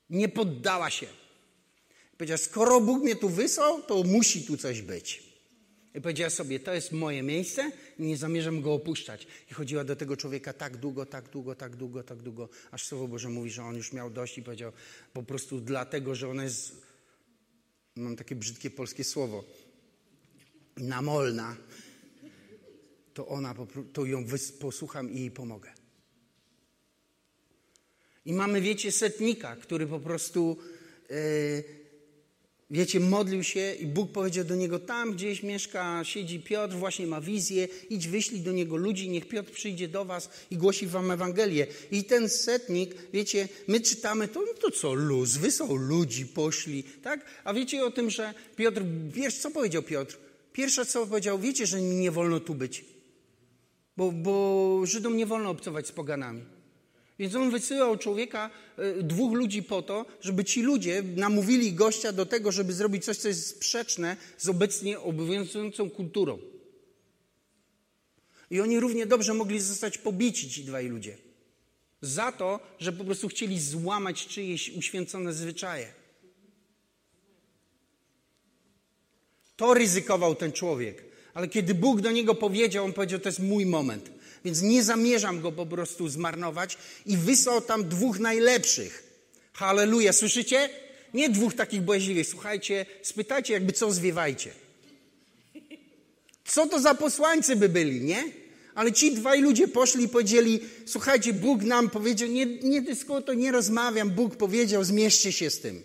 nie 0.09 0.29
poddała 0.29 0.89
się. 0.89 1.07
Powiedziała, 2.17 2.37
skoro 2.37 2.81
Bóg 2.81 3.03
mnie 3.03 3.15
tu 3.15 3.29
wysłał, 3.29 3.83
to 3.83 4.03
musi 4.03 4.43
tu 4.43 4.57
coś 4.57 4.81
być. 4.81 5.28
I 5.95 6.01
powiedziała 6.01 6.29
sobie, 6.29 6.59
to 6.59 6.73
jest 6.73 6.91
moje 6.91 7.23
miejsce 7.23 7.71
nie 7.99 8.17
zamierzam 8.17 8.61
go 8.61 8.73
opuszczać. 8.73 9.27
I 9.51 9.53
chodziła 9.53 9.83
do 9.83 9.95
tego 9.95 10.17
człowieka 10.17 10.53
tak 10.53 10.77
długo, 10.77 11.05
tak 11.05 11.29
długo, 11.29 11.55
tak 11.55 11.75
długo, 11.75 12.03
tak 12.03 12.21
długo, 12.21 12.49
aż 12.71 12.85
Słowo 12.85 13.07
Boże 13.07 13.29
mówi, 13.29 13.49
że 13.49 13.63
on 13.63 13.75
już 13.75 13.93
miał 13.93 14.09
dość 14.09 14.37
i 14.37 14.43
powiedział, 14.43 14.71
po 15.13 15.23
prostu 15.23 15.61
dlatego, 15.61 16.15
że 16.15 16.29
ona 16.29 16.43
jest, 16.43 16.81
mam 17.95 18.15
takie 18.15 18.35
brzydkie 18.35 18.69
polskie 18.69 19.03
słowo, 19.03 19.43
namolna, 20.77 21.57
to 23.13 23.27
ona, 23.27 23.55
to 23.93 24.05
ją 24.05 24.25
posłucham 24.59 25.11
i 25.11 25.19
jej 25.19 25.31
pomogę. 25.31 25.73
I 28.25 28.33
mamy, 28.33 28.61
wiecie, 28.61 28.91
setnika, 28.91 29.55
który 29.55 29.87
po 29.87 29.99
prostu... 29.99 30.57
Yy, 31.09 31.78
Wiecie, 32.71 32.99
modlił 32.99 33.43
się 33.43 33.73
i 33.73 33.85
Bóg 33.85 34.11
powiedział 34.11 34.45
do 34.45 34.55
niego, 34.55 34.79
tam 34.79 35.13
gdzieś 35.13 35.43
mieszka, 35.43 36.03
siedzi 36.03 36.39
Piotr, 36.39 36.75
właśnie 36.75 37.07
ma 37.07 37.21
wizję, 37.21 37.67
idź 37.89 38.07
wyślij 38.07 38.41
do 38.41 38.51
niego 38.51 38.75
ludzi, 38.75 39.09
niech 39.09 39.27
Piotr 39.27 39.51
przyjdzie 39.51 39.87
do 39.87 40.05
was 40.05 40.29
i 40.51 40.57
głosi 40.57 40.87
wam 40.87 41.11
Ewangelię. 41.11 41.67
I 41.91 42.03
ten 42.03 42.29
setnik, 42.29 42.95
wiecie, 43.13 43.47
my 43.67 43.81
czytamy, 43.81 44.27
to, 44.27 44.41
no 44.41 44.53
to 44.61 44.71
co, 44.71 44.93
luz, 44.93 45.37
wysłał 45.37 45.75
ludzi, 45.75 46.25
poszli, 46.25 46.83
tak? 46.83 47.25
A 47.43 47.53
wiecie 47.53 47.85
o 47.85 47.91
tym, 47.91 48.09
że 48.09 48.33
Piotr, 48.55 48.81
wiesz, 49.13 49.37
co 49.37 49.51
powiedział 49.51 49.83
Piotr? 49.83 50.17
Pierwsze, 50.53 50.85
co 50.85 51.07
powiedział, 51.07 51.39
wiecie, 51.39 51.65
że 51.65 51.81
nie 51.81 52.11
wolno 52.11 52.39
tu 52.39 52.55
być, 52.55 52.85
bo, 53.97 54.11
bo 54.11 54.81
Żydom 54.83 55.17
nie 55.17 55.25
wolno 55.25 55.49
obcować 55.49 55.87
z 55.87 55.91
poganami. 55.91 56.58
Więc 57.19 57.35
on 57.35 57.51
wysyłał 57.51 57.97
człowieka, 57.97 58.49
e, 58.77 59.03
dwóch 59.03 59.33
ludzi 59.33 59.63
po 59.63 59.81
to, 59.81 60.05
żeby 60.21 60.45
ci 60.45 60.61
ludzie 60.61 61.03
namówili 61.15 61.73
gościa 61.73 62.11
do 62.11 62.25
tego, 62.25 62.51
żeby 62.51 62.73
zrobić 62.73 63.05
coś, 63.05 63.17
co 63.17 63.27
jest 63.27 63.47
sprzeczne 63.47 64.17
z 64.37 64.49
obecnie 64.49 64.99
obowiązującą 64.99 65.89
kulturą. 65.89 66.39
I 68.51 68.61
oni 68.61 68.79
równie 68.79 69.05
dobrze 69.05 69.33
mogli 69.33 69.59
zostać 69.59 69.97
pobici, 69.97 70.49
ci 70.49 70.63
dwaj 70.63 70.87
ludzie. 70.87 71.17
Za 72.01 72.31
to, 72.31 72.59
że 72.79 72.93
po 72.93 73.03
prostu 73.03 73.27
chcieli 73.27 73.59
złamać 73.59 74.27
czyjeś 74.27 74.69
uświęcone 74.69 75.33
zwyczaje. 75.33 75.93
To 79.55 79.73
ryzykował 79.73 80.35
ten 80.35 80.51
człowiek. 80.51 81.05
Ale 81.33 81.47
kiedy 81.47 81.75
Bóg 81.75 82.01
do 82.01 82.11
niego 82.11 82.35
powiedział, 82.35 82.85
on 82.85 82.93
powiedział: 82.93 83.19
To 83.19 83.29
jest 83.29 83.39
mój 83.39 83.65
moment 83.65 84.18
więc 84.45 84.61
nie 84.61 84.83
zamierzam 84.83 85.41
go 85.41 85.51
po 85.51 85.65
prostu 85.65 86.09
zmarnować 86.09 86.77
i 87.05 87.17
wysłał 87.17 87.61
tam 87.61 87.89
dwóch 87.89 88.19
najlepszych. 88.19 89.03
Halleluja, 89.53 90.13
słyszycie? 90.13 90.69
Nie 91.13 91.29
dwóch 91.29 91.53
takich 91.53 91.81
bojaźliwych. 91.81 92.27
Słuchajcie, 92.27 92.85
spytajcie, 93.01 93.53
jakby 93.53 93.73
co 93.73 93.91
zwiewajcie. 93.91 94.51
Co 96.45 96.67
to 96.67 96.79
za 96.79 96.95
posłańcy 96.95 97.55
by 97.55 97.69
byli, 97.69 98.01
nie? 98.01 98.23
Ale 98.75 98.91
ci 98.91 99.11
dwaj 99.11 99.41
ludzie 99.41 99.67
poszli 99.67 100.03
i 100.03 100.09
powiedzieli, 100.09 100.59
słuchajcie, 100.85 101.33
Bóg 101.33 101.63
nam 101.63 101.89
powiedział, 101.89 102.29
nie, 102.29 102.45
nie 102.45 102.81
dyskutuj, 102.81 103.37
nie 103.37 103.51
rozmawiam, 103.51 104.09
Bóg 104.09 104.35
powiedział, 104.35 104.83
zmierzcie 104.83 105.31
się 105.31 105.49
z 105.49 105.59
tym. 105.59 105.83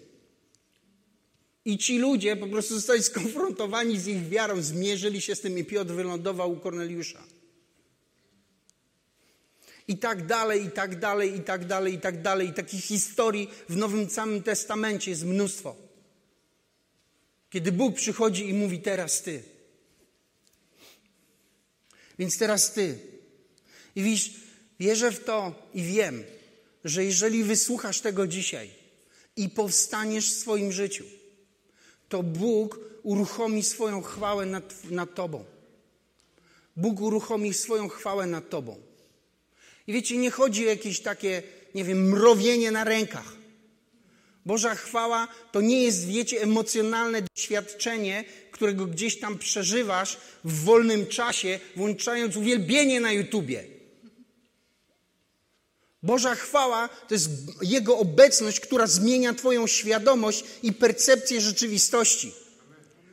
I 1.65 1.79
ci 1.79 1.99
ludzie 1.99 2.37
po 2.37 2.47
prostu 2.47 2.75
zostali 2.75 3.03
skonfrontowani 3.03 3.99
z 3.99 4.07
ich 4.07 4.29
wiarą, 4.29 4.63
zmierzyli 4.63 5.21
się 5.21 5.35
z 5.35 5.41
tym 5.41 5.59
i 5.59 5.65
Piotr 5.65 5.93
wylądował 5.93 6.53
u 6.53 6.57
Korneliusza. 6.57 7.23
I 9.89 9.99
tak 9.99 10.27
dalej, 10.27 10.65
i 10.65 10.71
tak 10.71 10.99
dalej, 10.99 11.37
i 11.37 11.41
tak 11.41 11.65
dalej, 11.65 11.95
i 11.95 12.01
tak 12.01 12.23
dalej. 12.23 12.49
I 12.49 12.53
takich 12.53 12.85
historii 12.85 13.51
w 13.69 13.77
Nowym 13.77 14.11
samym 14.11 14.43
Testamencie 14.43 15.11
jest 15.11 15.25
mnóstwo. 15.25 15.77
Kiedy 17.51 17.73
Bóg 17.73 17.97
przychodzi 17.97 18.49
i 18.49 18.55
mówi 18.55 18.81
teraz 18.81 19.23
ty. 19.23 19.43
Więc 22.19 22.39
teraz 22.39 22.73
ty. 22.73 22.99
I 23.97 24.03
widzisz, 24.03 24.31
wierzę 24.81 25.13
w 25.13 25.25
to 25.25 25.55
i 25.75 25.83
wiem, 25.83 26.25
że 26.85 27.05
jeżeli 27.05 27.45
wysłuchasz 27.45 28.01
tego 28.01 28.27
dzisiaj 28.27 28.71
i 29.37 29.49
powstaniesz 29.49 30.35
w 30.35 30.39
swoim 30.39 30.73
życiu, 30.73 31.05
to 32.09 32.23
Bóg 32.23 32.81
uruchomi 33.03 33.63
swoją 33.63 34.03
chwałę 34.03 34.47
nad, 34.47 34.91
nad 34.91 35.15
Tobą. 35.15 35.45
Bóg 36.77 37.01
uruchomi 37.01 37.55
swoją 37.55 37.89
chwałę 37.89 38.27
nad 38.27 38.51
Tobą. 38.51 38.77
I 39.87 39.93
wiecie, 39.93 40.17
nie 40.17 40.31
chodzi 40.31 40.67
o 40.67 40.71
jakieś 40.71 41.01
takie, 41.01 41.43
nie 41.75 41.85
wiem, 41.85 42.09
mrowienie 42.09 42.71
na 42.71 42.85
rękach. 42.85 43.33
Boża 44.47 44.75
chwała 44.75 45.29
to 45.53 45.61
nie 45.61 45.83
jest, 45.83 46.07
wiecie, 46.07 46.43
emocjonalne 46.43 47.23
doświadczenie, 47.23 48.25
którego 48.51 48.87
gdzieś 48.87 49.21
tam 49.21 49.39
przeżywasz 49.39 50.17
w 50.45 50.65
wolnym 50.65 51.07
czasie, 51.07 51.61
włączając 51.77 52.37
uwielbienie 52.37 53.01
na 53.01 53.13
YouTubie. 53.13 53.65
Boża 56.03 56.35
chwała 56.35 56.89
to 56.89 57.15
jest 57.15 57.31
Jego 57.63 57.99
obecność, 57.99 58.61
która 58.61 58.87
zmienia 58.87 59.35
Twoją 59.35 59.67
świadomość 59.67 60.45
i 60.63 60.73
percepcję 60.73 61.41
rzeczywistości. 61.41 62.33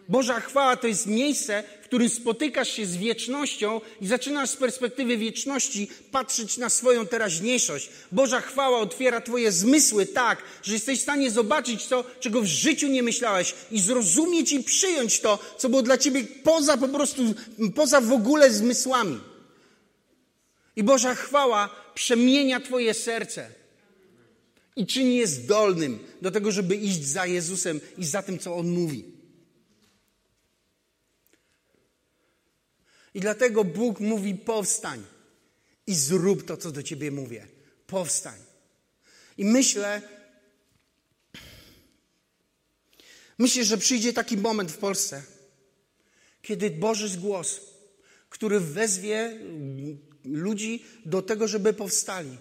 Boża 0.10 0.40
chwała 0.40 0.76
to 0.76 0.88
jest 0.88 1.08
miejsce, 1.08 1.64
którym 1.92 2.10
spotykasz 2.10 2.70
się 2.70 2.86
z 2.86 2.98
wiecznością 2.98 3.82
i 4.02 4.08
zaczynasz 4.08 4.50
z 4.50 4.56
perspektywy 4.56 5.18
wieczności 5.18 5.88
patrzeć 6.12 6.58
na 6.58 6.70
swoją 6.70 7.08
teraźniejszość. 7.08 7.90
Boża 8.12 8.42
chwała 8.42 8.80
otwiera 8.80 9.22
Twoje 9.22 9.52
zmysły 9.52 10.06
tak, 10.06 10.44
że 10.64 10.74
jesteś 10.74 11.00
w 11.00 11.02
stanie 11.02 11.32
zobaczyć 11.32 11.88
to, 11.88 12.06
czego 12.20 12.42
w 12.42 12.46
życiu 12.46 12.88
nie 12.88 13.04
myślałeś 13.04 13.56
i 13.72 13.80
zrozumieć 13.80 14.52
i 14.52 14.64
przyjąć 14.64 15.20
to, 15.20 15.40
co 15.58 15.70
było 15.70 15.82
dla 15.82 15.98
Ciebie 15.98 16.24
poza 16.44 16.78
po 16.78 16.88
prostu, 16.88 17.34
poza 17.76 18.02
w 18.02 18.12
ogóle 18.12 18.52
zmysłami. 18.52 19.20
I 20.76 20.84
Boża 20.84 21.16
chwała 21.16 21.70
przemienia 21.94 22.60
Twoje 22.60 22.94
serce 22.94 23.50
i 24.76 24.86
czyni 24.86 25.16
je 25.16 25.28
zdolnym 25.28 26.00
do 26.22 26.32
tego, 26.32 26.52
żeby 26.52 26.76
iść 26.76 27.04
za 27.04 27.26
Jezusem 27.26 27.82
i 27.98 28.06
za 28.06 28.22
tym, 28.22 28.40
co 28.40 28.56
On 28.56 28.70
mówi. 28.70 29.21
I 33.14 33.20
dlatego 33.20 33.64
Bóg 33.64 34.00
mówi: 34.00 34.36
powstań 34.36 35.06
i 35.88 35.96
zrób 35.96 36.46
to, 36.46 36.58
co 36.58 36.72
do 36.72 36.84
ciebie 36.84 37.12
mówię. 37.12 37.48
Powstań. 37.88 38.40
I 39.38 39.46
myślę, 39.46 40.02
myślę, 43.38 43.64
że 43.64 43.78
przyjdzie 43.78 44.14
taki 44.14 44.38
moment 44.38 44.72
w 44.72 44.78
Polsce, 44.78 45.24
kiedy 46.42 46.70
Boży 46.70 47.18
głos, 47.18 47.62
który 48.30 48.60
wezwie 48.60 49.40
ludzi 50.26 50.86
do 51.06 51.22
tego, 51.22 51.48
żeby 51.48 51.74
powstali, 51.74 52.38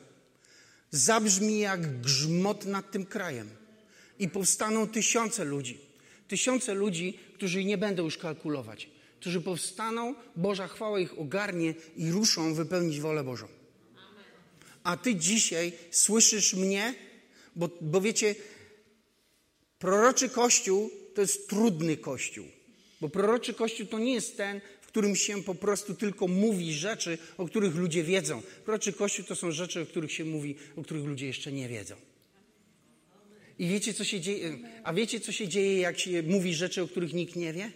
zabrzmi 0.90 1.58
jak 1.58 2.00
grzmot 2.00 2.64
nad 2.64 2.90
tym 2.90 3.06
krajem. 3.06 3.50
I 4.18 4.28
powstaną 4.28 4.88
tysiące 4.88 5.44
ludzi. 5.44 5.78
Tysiące 6.28 6.74
ludzi, 6.74 7.18
którzy 7.34 7.64
nie 7.64 7.78
będą 7.78 8.04
już 8.04 8.18
kalkulować 8.18 8.89
którzy 9.20 9.40
powstaną, 9.40 10.14
Boża 10.36 10.68
chwała 10.68 11.00
ich 11.00 11.18
ogarnie 11.18 11.74
i 11.96 12.10
ruszą 12.10 12.54
wypełnić 12.54 13.00
wolę 13.00 13.24
Bożą. 13.24 13.48
A 14.82 14.96
ty 14.96 15.14
dzisiaj 15.14 15.72
słyszysz 15.90 16.54
mnie, 16.54 16.94
bo, 17.56 17.68
bo 17.80 18.00
wiecie, 18.00 18.34
proroczy 19.78 20.28
kościół 20.28 20.90
to 21.14 21.20
jest 21.20 21.48
trudny 21.48 21.96
kościół. 21.96 22.46
Bo 23.00 23.08
proroczy 23.08 23.54
kościół 23.54 23.86
to 23.86 23.98
nie 23.98 24.14
jest 24.14 24.36
ten, 24.36 24.60
w 24.80 24.86
którym 24.86 25.16
się 25.16 25.42
po 25.42 25.54
prostu 25.54 25.94
tylko 25.94 26.28
mówi 26.28 26.72
rzeczy, 26.72 27.18
o 27.38 27.46
których 27.46 27.74
ludzie 27.74 28.02
wiedzą. 28.02 28.42
Proroczy 28.64 28.92
kościół 28.92 29.24
to 29.24 29.36
są 29.36 29.52
rzeczy, 29.52 29.80
o 29.80 29.86
których 29.86 30.12
się 30.12 30.24
mówi, 30.24 30.56
o 30.76 30.82
których 30.82 31.04
ludzie 31.04 31.26
jeszcze 31.26 31.52
nie 31.52 31.68
wiedzą. 31.68 31.94
I 33.58 33.68
wiecie, 33.68 33.94
co 33.94 34.04
się 34.04 34.20
dzieje? 34.20 34.58
A 34.84 34.92
wiecie, 34.92 35.20
co 35.20 35.32
się 35.32 35.48
dzieje, 35.48 35.80
jak 35.80 35.98
się 35.98 36.22
mówi 36.22 36.54
rzeczy, 36.54 36.82
o 36.82 36.88
których 36.88 37.12
nikt 37.12 37.36
nie 37.36 37.52
wie? 37.52 37.72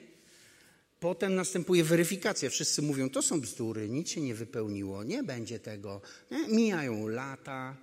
Potem 1.05 1.35
następuje 1.35 1.85
weryfikacja. 1.85 2.51
Wszyscy 2.51 2.83
mówią, 2.83 3.11
to 3.11 3.23
są 3.23 3.40
bzdury, 3.40 3.88
nic 3.88 4.11
się 4.11 4.21
nie 4.21 4.35
wypełniło, 4.35 5.05
nie 5.05 5.23
będzie 5.23 5.59
tego. 5.59 6.01
Nie? 6.31 6.49
Mijają 6.49 7.09
lata, 7.09 7.77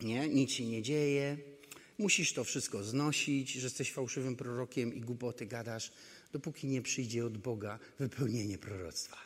nie? 0.00 0.28
nic 0.28 0.50
się 0.50 0.66
nie 0.66 0.82
dzieje. 0.82 1.38
Musisz 1.98 2.32
to 2.32 2.44
wszystko 2.44 2.84
znosić, 2.84 3.52
że 3.52 3.66
jesteś 3.66 3.92
fałszywym 3.92 4.36
prorokiem 4.36 4.94
i 4.94 5.00
głupoty 5.00 5.46
gadasz, 5.46 5.92
dopóki 6.32 6.66
nie 6.66 6.82
przyjdzie 6.82 7.26
od 7.26 7.38
Boga 7.38 7.78
wypełnienie 7.98 8.58
proroctwa. 8.58 9.16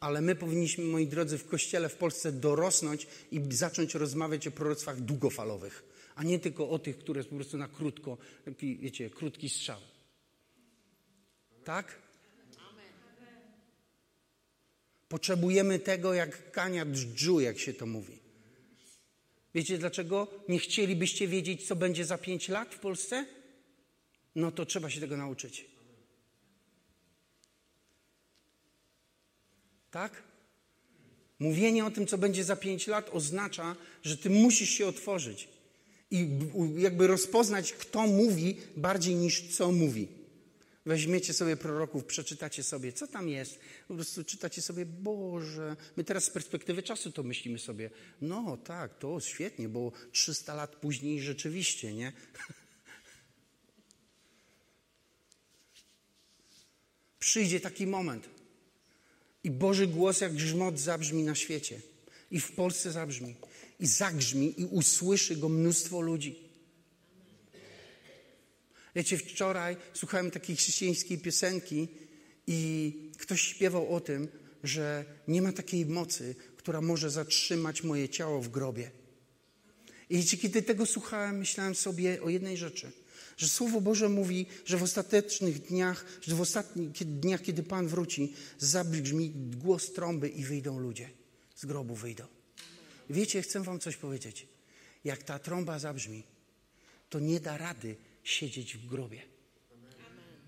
Ale 0.00 0.20
my 0.20 0.34
powinniśmy, 0.34 0.84
moi 0.84 1.06
drodzy, 1.06 1.38
w 1.38 1.46
kościele 1.46 1.88
w 1.88 1.96
Polsce 1.96 2.32
dorosnąć 2.32 3.06
i 3.32 3.40
zacząć 3.50 3.94
rozmawiać 3.94 4.46
o 4.46 4.50
proroctwach 4.50 5.00
długofalowych, 5.00 5.84
a 6.14 6.24
nie 6.24 6.38
tylko 6.38 6.70
o 6.70 6.78
tych, 6.78 6.98
które 6.98 7.24
po 7.24 7.34
prostu 7.34 7.58
na 7.58 7.68
krótko, 7.68 8.18
taki, 8.44 8.78
wiecie, 8.78 9.10
krótki 9.10 9.48
strzał. 9.48 9.80
Tak? 11.66 11.98
Potrzebujemy 15.08 15.78
tego 15.78 16.14
jak 16.14 16.50
kania 16.50 16.86
dżdżu, 16.86 17.40
jak 17.40 17.58
się 17.58 17.74
to 17.74 17.86
mówi. 17.86 18.18
Wiecie 19.54 19.78
dlaczego? 19.78 20.28
Nie 20.48 20.58
chcielibyście 20.58 21.28
wiedzieć, 21.28 21.66
co 21.66 21.76
będzie 21.76 22.04
za 22.04 22.18
pięć 22.18 22.48
lat 22.48 22.74
w 22.74 22.78
Polsce? 22.78 23.26
No 24.34 24.52
to 24.52 24.66
trzeba 24.66 24.90
się 24.90 25.00
tego 25.00 25.16
nauczyć. 25.16 25.64
Tak? 29.90 30.22
Mówienie 31.38 31.84
o 31.84 31.90
tym, 31.90 32.06
co 32.06 32.18
będzie 32.18 32.44
za 32.44 32.56
pięć 32.56 32.86
lat, 32.86 33.10
oznacza, 33.12 33.76
że 34.02 34.16
ty 34.16 34.30
musisz 34.30 34.70
się 34.70 34.86
otworzyć 34.86 35.48
i 36.10 36.28
jakby 36.76 37.06
rozpoznać, 37.06 37.72
kto 37.72 38.06
mówi 38.06 38.56
bardziej 38.76 39.14
niż 39.14 39.56
co 39.56 39.72
mówi. 39.72 40.25
Weźmiecie 40.86 41.32
sobie 41.32 41.56
proroków, 41.56 42.04
przeczytacie 42.04 42.62
sobie, 42.62 42.92
co 42.92 43.06
tam 43.06 43.28
jest. 43.28 43.58
Po 43.88 43.94
prostu 43.94 44.24
czytacie 44.24 44.62
sobie, 44.62 44.86
Boże. 44.86 45.76
My 45.96 46.04
teraz 46.04 46.24
z 46.24 46.30
perspektywy 46.30 46.82
czasu 46.82 47.12
to 47.12 47.22
myślimy 47.22 47.58
sobie, 47.58 47.90
no 48.20 48.56
tak, 48.56 48.98
to 48.98 49.20
świetnie, 49.20 49.68
bo 49.68 49.92
300 50.12 50.54
lat 50.54 50.76
później 50.76 51.20
rzeczywiście, 51.22 51.94
nie? 51.94 52.12
Przyjdzie 57.18 57.60
taki 57.60 57.86
moment 57.86 58.28
i 59.44 59.50
Boży 59.50 59.86
głos 59.86 60.20
jak 60.20 60.34
grzmot 60.34 60.78
zabrzmi 60.78 61.22
na 61.22 61.34
świecie. 61.34 61.80
I 62.30 62.40
w 62.40 62.52
Polsce 62.52 62.92
zabrzmi. 62.92 63.36
I 63.80 63.86
zagrzmi 63.86 64.60
i 64.60 64.64
usłyszy 64.64 65.36
go 65.36 65.48
mnóstwo 65.48 66.00
ludzi. 66.00 66.45
Wiecie, 68.96 69.18
wczoraj 69.18 69.76
słuchałem 69.94 70.30
takiej 70.30 70.56
chrześcijańskiej 70.56 71.18
piosenki 71.18 71.88
i 72.46 72.92
ktoś 73.18 73.40
śpiewał 73.40 73.94
o 73.94 74.00
tym, 74.00 74.28
że 74.64 75.04
nie 75.28 75.42
ma 75.42 75.52
takiej 75.52 75.86
mocy, 75.86 76.34
która 76.56 76.80
może 76.80 77.10
zatrzymać 77.10 77.82
moje 77.82 78.08
ciało 78.08 78.42
w 78.42 78.48
grobie. 78.48 78.90
I 80.10 80.24
kiedy 80.24 80.62
tego 80.62 80.86
słuchałem, 80.86 81.38
myślałem 81.38 81.74
sobie 81.74 82.22
o 82.22 82.28
jednej 82.28 82.56
rzeczy. 82.56 82.92
Że 83.36 83.48
Słowo 83.48 83.80
Boże 83.80 84.08
mówi, 84.08 84.46
że 84.64 84.76
w 84.76 84.82
ostatecznych 84.82 85.62
dniach, 85.62 86.04
że 86.22 86.34
w 86.34 86.40
ostatnich 86.40 86.90
dniach, 86.92 87.42
kiedy 87.42 87.62
Pan 87.62 87.88
wróci, 87.88 88.32
zabrzmi 88.58 89.30
głos 89.56 89.92
trąby 89.92 90.28
i 90.28 90.44
wyjdą 90.44 90.78
ludzie. 90.78 91.10
Z 91.56 91.66
grobu 91.66 91.94
wyjdą. 91.94 92.26
Wiecie, 93.10 93.42
chcę 93.42 93.62
wam 93.62 93.80
coś 93.80 93.96
powiedzieć. 93.96 94.46
Jak 95.04 95.22
ta 95.22 95.38
trąba 95.38 95.78
zabrzmi, 95.78 96.22
to 97.10 97.20
nie 97.20 97.40
da 97.40 97.56
rady 97.56 97.96
siedzieć 98.26 98.76
w 98.76 98.86
grobie. 98.86 99.22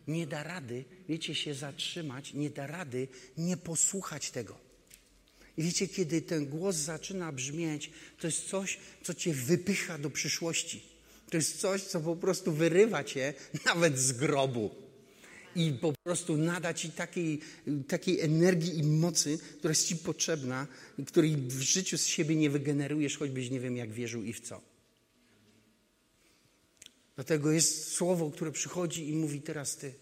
Nie 0.09 0.27
da 0.27 0.43
rady, 0.43 0.85
wiecie, 1.09 1.35
się 1.35 1.55
zatrzymać, 1.55 2.35
nie 2.35 2.51
da 2.51 2.67
rady 2.67 3.09
nie 3.39 3.57
posłuchać 3.57 4.31
tego. 4.31 4.59
I 5.57 5.63
wiecie, 5.63 5.89
kiedy 5.89 6.23
ten 6.23 6.47
głos 6.47 6.77
zaczyna 6.77 7.33
brzmieć, 7.33 7.91
to 8.19 8.27
jest 8.27 8.49
coś, 8.49 8.79
co 9.03 9.15
cię 9.15 9.33
wypycha 9.33 9.99
do 9.99 10.11
przyszłości. 10.11 10.83
To 11.31 11.37
jest 11.37 11.61
coś, 11.61 11.83
co 11.83 12.01
po 12.01 12.17
prostu 12.17 12.53
wyrywa 12.53 13.05
cię 13.05 13.35
nawet 13.65 13.99
z 13.99 14.13
grobu. 14.13 14.71
i 15.57 15.73
po 15.73 15.93
prostu 16.05 16.37
nada 16.37 16.75
Ci 16.75 16.91
takiej, 16.91 17.41
takiej 17.89 18.21
energii 18.21 18.79
i 18.79 18.83
mocy, 18.83 19.39
która 19.59 19.71
jest 19.71 19.89
Ci 19.89 19.97
potrzebna, 19.97 20.67
której 21.07 21.37
w 21.37 21.61
życiu 21.61 21.99
z 21.99 22.07
siebie 22.07 22.37
nie 22.37 22.51
wygenerujesz, 22.51 23.19
choćbyś 23.19 23.51
nie 23.51 23.61
wiem 23.61 23.77
jak 23.77 23.93
wierzył 23.93 24.23
i 24.23 24.33
w 24.33 24.41
co. 24.41 24.61
Dlatego 27.19 27.53
jest 27.53 27.93
słowo, 27.93 28.31
które 28.31 28.53
przychodzi 28.53 29.09
i 29.09 29.13
mówi 29.13 29.41
teraz 29.41 29.77
Ty. 29.77 29.95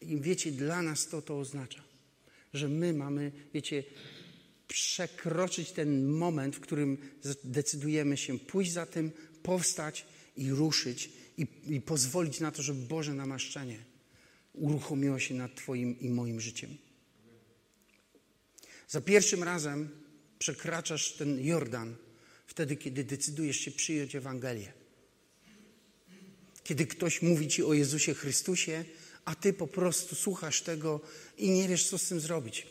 I 0.00 0.20
wiecie, 0.20 0.52
dla 0.52 0.82
nas 0.82 1.08
to 1.08 1.22
to 1.22 1.38
oznacza, 1.38 1.82
że 2.54 2.68
my 2.68 2.92
mamy, 2.92 3.32
wiecie, 3.54 3.84
przekroczyć 4.68 5.70
ten 5.70 6.06
moment, 6.06 6.56
w 6.56 6.60
którym 6.60 6.98
decydujemy 7.44 8.16
się 8.16 8.38
pójść 8.38 8.72
za 8.72 8.86
tym, 8.86 9.12
powstać 9.42 10.06
i 10.36 10.50
ruszyć 10.50 11.10
i, 11.38 11.46
i 11.66 11.80
pozwolić 11.80 12.40
na 12.40 12.50
to, 12.50 12.62
żeby 12.62 12.86
Boże 12.86 13.14
namaszczenie 13.14 13.78
uruchomiło 14.52 15.18
się 15.18 15.34
nad 15.34 15.54
Twoim 15.54 16.00
i 16.00 16.10
moim 16.10 16.40
życiem. 16.40 16.76
Za 18.88 19.00
pierwszym 19.00 19.42
razem 19.42 19.88
przekraczasz 20.38 21.12
ten 21.12 21.44
Jordan 21.44 21.96
wtedy, 22.46 22.76
kiedy 22.76 23.04
decydujesz 23.04 23.56
się 23.56 23.70
przyjąć 23.70 24.14
Ewangelię. 24.14 24.83
Kiedy 26.64 26.86
ktoś 26.86 27.22
mówi 27.22 27.48
Ci 27.48 27.64
o 27.64 27.74
Jezusie 27.74 28.14
Chrystusie, 28.14 28.84
a 29.24 29.34
Ty 29.34 29.52
po 29.52 29.66
prostu 29.66 30.14
słuchasz 30.14 30.62
tego 30.62 31.00
i 31.38 31.50
nie 31.50 31.68
wiesz, 31.68 31.88
co 31.88 31.98
z 31.98 32.08
tym 32.08 32.20
zrobić. 32.20 32.66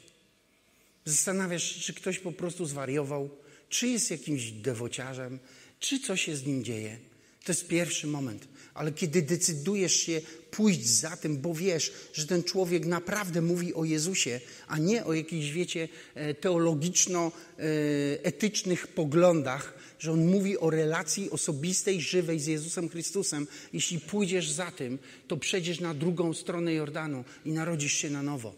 Zastanawiasz 1.05 1.75
się, 1.75 1.81
czy 1.81 1.93
ktoś 1.93 2.19
po 2.19 2.31
prostu 2.31 2.65
zwariował, 2.65 3.29
czy 3.69 3.87
jest 3.87 4.11
jakimś 4.11 4.51
dewociarzem, 4.51 5.39
czy 5.79 5.99
coś 5.99 6.21
się 6.21 6.35
z 6.35 6.45
nim 6.45 6.63
dzieje. 6.63 6.97
To 7.43 7.51
jest 7.51 7.67
pierwszy 7.67 8.07
moment. 8.07 8.47
Ale 8.73 8.91
kiedy 8.91 9.21
decydujesz 9.21 9.95
się 9.95 10.21
pójść 10.51 10.85
za 10.85 11.17
tym, 11.17 11.37
bo 11.37 11.53
wiesz, 11.53 11.93
że 12.13 12.27
ten 12.27 12.43
człowiek 12.43 12.85
naprawdę 12.85 13.41
mówi 13.41 13.73
o 13.73 13.83
Jezusie, 13.83 14.41
a 14.67 14.77
nie 14.77 15.05
o 15.05 15.13
jakichś, 15.13 15.49
wiecie, 15.49 15.89
e, 16.15 16.33
teologiczno-etycznych 16.33 18.87
poglądach, 18.87 19.73
że 20.03 20.11
on 20.11 20.25
mówi 20.25 20.57
o 20.57 20.69
relacji 20.69 21.31
osobistej, 21.31 22.01
żywej 22.01 22.39
z 22.39 22.47
Jezusem 22.47 22.89
Chrystusem. 22.89 23.47
Jeśli 23.73 23.99
pójdziesz 23.99 24.49
za 24.49 24.71
tym, 24.71 24.99
to 25.27 25.37
przejdziesz 25.37 25.79
na 25.79 25.93
drugą 25.93 26.33
stronę 26.33 26.73
Jordanu 26.73 27.23
i 27.45 27.51
narodzisz 27.51 27.93
się 27.93 28.09
na 28.09 28.23
nowo. 28.23 28.55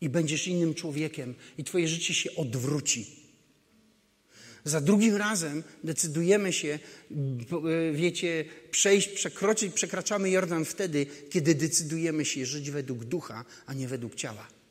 I 0.00 0.08
będziesz 0.08 0.48
innym 0.48 0.74
człowiekiem, 0.74 1.34
i 1.58 1.64
Twoje 1.64 1.88
życie 1.88 2.14
się 2.14 2.36
odwróci. 2.36 3.06
Za 4.64 4.80
drugim 4.80 5.16
razem 5.16 5.62
decydujemy 5.84 6.52
się, 6.52 6.78
e, 7.10 7.92
wiecie, 7.92 8.44
przejść, 8.70 9.08
przekroczyć, 9.08 9.74
przekraczamy 9.74 10.30
Jordan 10.30 10.64
wtedy, 10.64 11.06
kiedy 11.30 11.54
decydujemy 11.54 12.24
się 12.24 12.46
żyć 12.46 12.70
według 12.70 13.04
ducha, 13.04 13.44
a 13.66 13.74
nie 13.74 13.88
według 13.88 14.14
ciała. 14.14 14.61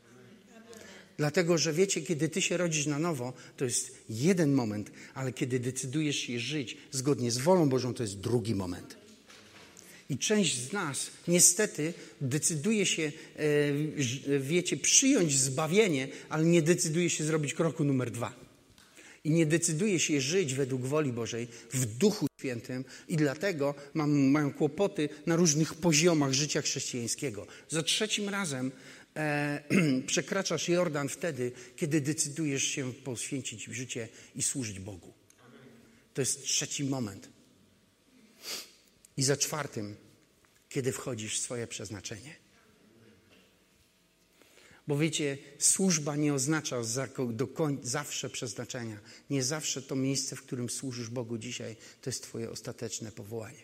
Dlatego, 1.21 1.57
że 1.57 1.73
wiecie, 1.73 2.01
kiedy 2.01 2.29
ty 2.29 2.41
się 2.41 2.57
rodzisz 2.57 2.85
na 2.85 2.99
nowo, 2.99 3.33
to 3.57 3.65
jest 3.65 3.91
jeden 4.09 4.53
moment, 4.53 4.91
ale 5.13 5.33
kiedy 5.33 5.59
decydujesz 5.59 6.15
się 6.15 6.39
żyć 6.39 6.77
zgodnie 6.91 7.31
z 7.31 7.37
wolą 7.37 7.69
Bożą, 7.69 7.93
to 7.93 8.03
jest 8.03 8.19
drugi 8.19 8.55
moment. 8.55 8.97
I 10.09 10.17
część 10.17 10.57
z 10.57 10.73
nas 10.73 11.11
niestety 11.27 11.93
decyduje 12.21 12.85
się, 12.85 13.11
e, 14.27 14.39
wiecie, 14.39 14.77
przyjąć 14.77 15.39
zbawienie, 15.39 16.07
ale 16.29 16.45
nie 16.45 16.61
decyduje 16.61 17.09
się 17.09 17.23
zrobić 17.23 17.53
kroku 17.53 17.83
numer 17.83 18.11
dwa 18.11 18.33
i 19.23 19.31
nie 19.31 19.45
decyduje 19.45 19.99
się 19.99 20.21
żyć 20.21 20.53
według 20.53 20.81
woli 20.81 21.11
Bożej 21.13 21.47
w 21.73 21.85
Duchu 21.85 22.27
Świętym 22.39 22.85
i 23.07 23.17
dlatego 23.17 23.75
mam, 23.93 24.11
mają 24.11 24.53
kłopoty 24.53 25.09
na 25.25 25.35
różnych 25.35 25.73
poziomach 25.73 26.33
życia 26.33 26.61
chrześcijańskiego. 26.61 27.47
Za 27.69 27.83
trzecim 27.83 28.29
razem 28.29 28.71
e, 29.15 29.63
przekraczasz 30.07 30.69
Jordan 30.69 31.09
wtedy, 31.09 31.51
kiedy 31.75 32.01
decydujesz 32.01 32.63
się 32.63 32.93
poświęcić 32.93 33.67
życie 33.75 34.09
i 34.35 34.43
służyć 34.43 34.79
Bogu. 34.79 35.13
To 36.13 36.21
jest 36.21 36.43
trzeci 36.43 36.83
moment. 36.83 37.29
I 39.17 39.23
za 39.23 39.37
czwartym, 39.37 39.95
kiedy 40.69 40.91
wchodzisz 40.91 41.39
w 41.39 41.41
swoje 41.41 41.67
przeznaczenie. 41.67 42.35
Bo 44.87 44.97
wiecie, 44.97 45.37
służba 45.59 46.15
nie 46.15 46.33
oznacza 46.33 46.81
do 47.33 47.47
zawsze 47.81 48.29
przeznaczenia. 48.29 48.99
Nie 49.29 49.43
zawsze 49.43 49.81
to 49.81 49.95
miejsce, 49.95 50.35
w 50.35 50.41
którym 50.41 50.69
służysz 50.69 51.09
Bogu 51.09 51.37
dzisiaj, 51.37 51.75
to 52.01 52.09
jest 52.09 52.23
Twoje 52.23 52.49
ostateczne 52.49 53.11
powołanie. 53.11 53.63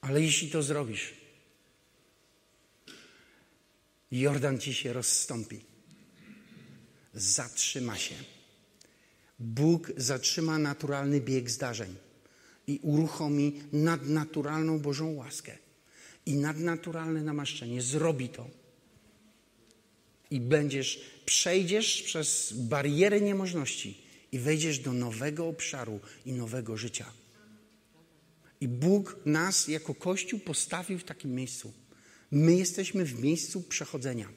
Ale 0.00 0.22
jeśli 0.22 0.50
to 0.50 0.62
zrobisz, 0.62 1.14
Jordan 4.20 4.58
ci 4.58 4.74
się 4.74 4.92
rozstąpi. 4.92 5.60
Zatrzyma 7.14 7.98
się. 7.98 8.14
Bóg 9.38 9.92
zatrzyma 9.96 10.58
naturalny 10.58 11.20
bieg 11.20 11.50
zdarzeń 11.50 11.94
i 12.66 12.78
uruchomi 12.82 13.62
nadnaturalną 13.72 14.78
Bożą 14.78 15.14
łaskę 15.14 15.58
i 16.26 16.34
nadnaturalne 16.34 17.22
namaszczenie 17.22 17.82
zrobi 17.82 18.28
to. 18.28 18.50
I 20.30 20.40
będziesz, 20.40 21.00
przejdziesz 21.26 22.02
przez 22.02 22.52
barierę 22.52 23.20
niemożności 23.20 24.04
i 24.32 24.38
wejdziesz 24.38 24.78
do 24.78 24.92
nowego 24.92 25.48
obszaru 25.48 26.00
i 26.26 26.32
nowego 26.32 26.76
życia. 26.76 27.12
I 28.60 28.68
Bóg 28.68 29.16
nas 29.26 29.68
jako 29.68 29.94
Kościół 29.94 30.40
postawił 30.40 30.98
w 30.98 31.04
takim 31.04 31.34
miejscu. 31.34 31.72
My 32.30 32.56
jesteśmy 32.56 33.04
w 33.04 33.20
miejscu 33.20 33.62
przechodzenia. 33.62 34.28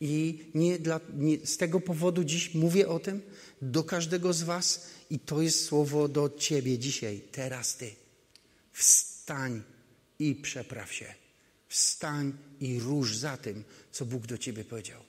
I 0.00 0.44
nie 0.54 0.78
dla, 0.78 1.00
nie, 1.14 1.46
z 1.46 1.56
tego 1.56 1.80
powodu 1.80 2.24
dziś 2.24 2.54
mówię 2.54 2.88
o 2.88 2.98
tym 2.98 3.22
do 3.62 3.84
każdego 3.84 4.32
z 4.32 4.42
Was, 4.42 4.86
i 5.10 5.18
to 5.18 5.42
jest 5.42 5.64
słowo 5.64 6.08
do 6.08 6.30
Ciebie 6.38 6.78
dzisiaj, 6.78 7.20
teraz 7.32 7.76
Ty. 7.76 7.94
Wstań 8.72 9.62
i 10.18 10.34
przepraw 10.34 10.92
się. 10.92 11.14
Wstań 11.68 12.32
i 12.60 12.80
rusz 12.80 13.16
za 13.16 13.36
tym, 13.36 13.64
co 13.92 14.04
Bóg 14.04 14.26
do 14.26 14.38
ciebie 14.38 14.64
powiedział. 14.64 15.02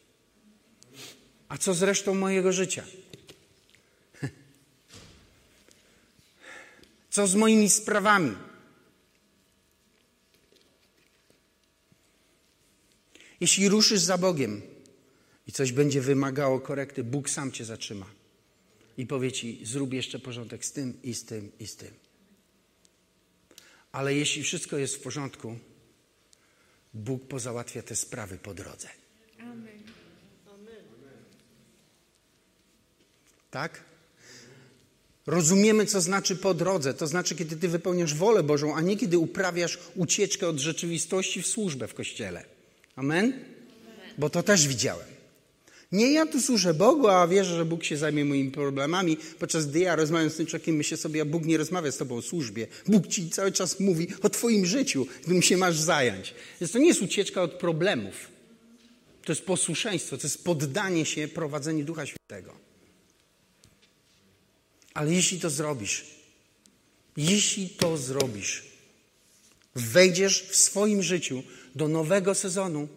A 1.49 1.57
co 1.57 1.73
z 1.73 1.83
resztą 1.83 2.15
mojego 2.15 2.53
życia? 2.53 2.85
Co 7.09 7.27
z 7.27 7.35
moimi 7.35 7.69
sprawami? 7.69 8.35
Jeśli 13.39 13.69
ruszysz 13.69 14.02
za 14.02 14.17
Bogiem 14.17 14.62
i 15.47 15.52
coś 15.52 15.71
będzie 15.71 16.02
wymagało 16.02 16.60
korekty, 16.60 17.04
Bóg 17.04 17.30
sam 17.30 17.52
cię 17.52 17.65
zatrzyma 17.65 18.06
i 18.97 19.06
powie 19.06 19.32
ci: 19.32 19.62
zrób 19.63 19.93
jeszcze 19.93 20.19
porządek 20.19 20.65
z 20.65 20.71
tym 20.71 21.02
i 21.04 21.13
z 21.13 21.25
tym 21.25 21.52
i 21.60 21.67
z 21.67 21.75
tym. 21.75 21.91
Ale 23.91 24.15
jeśli 24.15 24.43
wszystko 24.43 24.78
jest 24.78 24.95
w 24.95 24.99
porządku, 24.99 25.60
Bóg 26.93 27.28
pozałatwia 27.28 27.82
te 27.82 27.95
sprawy 27.95 28.38
po 28.38 28.54
drodze. 28.54 28.89
Amen. 29.39 29.84
Tak? 33.52 33.84
Rozumiemy, 35.28 35.86
co 35.86 36.02
znaczy 36.02 36.36
po 36.36 36.54
drodze. 36.54 36.93
To 36.93 37.08
znaczy, 37.08 37.36
kiedy 37.36 37.56
ty 37.56 37.67
wypełniasz 37.67 38.13
wolę 38.13 38.43
Bożą, 38.43 38.75
a 38.75 38.82
nie 38.82 38.97
kiedy 38.97 39.17
uprawiasz 39.17 39.80
ucieczkę 39.95 40.47
od 40.47 40.60
rzeczywistości 40.60 41.41
w 41.41 41.47
służbę 41.47 41.88
w 41.88 41.93
kościele. 41.93 42.58
Amen? 42.99 43.33
Bo 44.17 44.29
to 44.29 44.43
też 44.43 44.67
widziałem. 44.67 45.07
Nie 45.91 46.12
ja 46.12 46.25
tu 46.25 46.41
służę 46.41 46.73
Bogu, 46.73 47.07
a 47.07 47.27
wierzę, 47.27 47.55
że 47.55 47.65
Bóg 47.65 47.83
się 47.83 47.97
zajmie 47.97 48.25
moimi 48.25 48.51
problemami, 48.51 49.17
podczas 49.39 49.67
gdy 49.67 49.79
ja 49.79 49.95
rozmawiam 49.95 50.29
z 50.29 50.35
tym 50.35 50.45
człowiekiem, 50.45 50.75
myślę 50.75 50.97
sobie, 50.97 51.21
a 51.21 51.25
Bóg 51.25 51.45
nie 51.45 51.57
rozmawia 51.57 51.91
z 51.91 51.97
tobą 51.97 52.15
o 52.15 52.21
służbie. 52.21 52.67
Bóg 52.88 53.07
ci 53.07 53.29
cały 53.29 53.51
czas 53.51 53.79
mówi 53.79 54.07
o 54.21 54.29
twoim 54.29 54.65
życiu, 54.65 55.05
którym 55.21 55.41
się 55.41 55.57
masz 55.57 55.77
zająć. 55.79 56.33
Więc 56.62 56.71
to 56.71 56.79
nie 56.79 56.88
jest 56.88 57.01
ucieczka 57.01 57.41
od 57.41 57.53
problemów. 57.53 58.13
To 59.23 59.31
jest 59.31 59.45
posłuszeństwo, 59.45 60.17
to 60.17 60.27
jest 60.27 60.43
poddanie 60.43 61.05
się 61.05 61.27
prowadzeniu 61.27 61.85
Ducha 61.85 62.05
Świętego. 62.05 62.55
Ale 64.93 65.13
jeśli 65.13 65.39
to 65.39 65.49
zrobisz, 65.49 66.05
jeśli 67.17 67.69
to 67.69 67.97
zrobisz, 67.97 68.63
wejdziesz 69.75 70.43
w 70.43 70.56
swoim 70.56 71.04
życiu 71.04 71.43
do 71.75 71.87
nowego 71.87 72.35
sezonu 72.35 72.87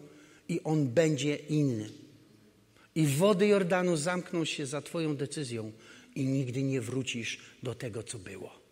i 0.49 0.61
on 0.63 0.87
będzie 0.87 1.35
inny. 1.35 1.89
I 2.95 3.07
wody 3.07 3.47
Jordanu 3.47 3.97
zamkną 3.97 4.45
się 4.45 4.65
za 4.65 4.81
Twoją 4.81 5.15
decyzją 5.15 5.71
i 6.15 6.25
nigdy 6.25 6.63
nie 6.63 6.81
wrócisz 6.81 7.39
do 7.63 7.75
tego, 7.75 8.03
co 8.03 8.19
było. 8.19 8.63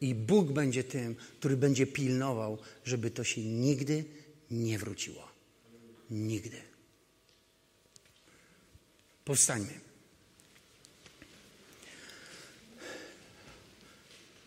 I 0.00 0.14
Bóg 0.14 0.52
będzie 0.52 0.84
tym, 0.84 1.14
który 1.38 1.56
będzie 1.56 1.86
pilnował, 1.86 2.58
żeby 2.84 3.10
to 3.10 3.24
się 3.24 3.40
nigdy 3.40 4.04
nie 4.50 4.78
wróciło. 4.78 5.28
Nigdy. 6.10 6.56
Powstańmy. 9.24 9.91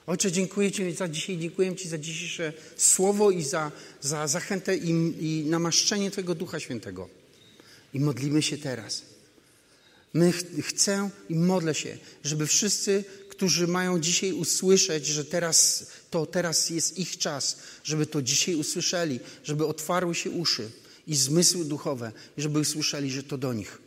Ojcze, 0.08 0.32
dziękuję 0.32 0.72
Ci 0.72 0.92
za 0.92 1.08
dzisiaj, 1.08 1.38
dziękuję 1.38 1.76
Ci 1.76 1.90
za 1.90 1.98
dzisiejsze 1.98 2.54
słowo 2.78 3.32
i 3.32 3.44
za, 3.44 3.72
za 4.02 4.28
zachętę 4.28 4.78
i, 4.78 4.90
i 5.20 5.46
namaszczenie 5.46 6.12
Twojego 6.12 6.36
Ducha 6.36 6.60
Świętego. 6.60 7.10
I 7.94 8.00
modlimy 8.00 8.42
się 8.42 8.58
teraz. 8.58 9.02
My 10.14 10.32
ch 10.32 10.44
chcę 10.62 11.10
i 11.30 11.36
modlę 11.36 11.76
się, 11.76 11.98
żeby 12.24 12.48
wszyscy, 12.48 13.04
którzy 13.30 13.68
mają 13.68 14.00
dzisiaj 14.00 14.32
usłyszeć, 14.32 15.06
że 15.06 15.26
teraz 15.26 15.88
to 16.12 16.26
teraz 16.26 16.70
jest 16.70 17.00
ich 17.00 17.18
czas, 17.18 17.58
żeby 17.84 18.06
to 18.06 18.22
dzisiaj 18.22 18.56
usłyszeli, 18.56 19.20
żeby 19.44 19.66
otwarły 19.66 20.16
się 20.16 20.30
uszy 20.30 20.70
i 21.08 21.16
zmysły 21.16 21.66
duchowe, 21.66 22.12
żeby 22.38 22.60
usłyszeli, 22.60 23.12
że 23.12 23.24
to 23.24 23.38
do 23.38 23.54
nich. 23.54 23.78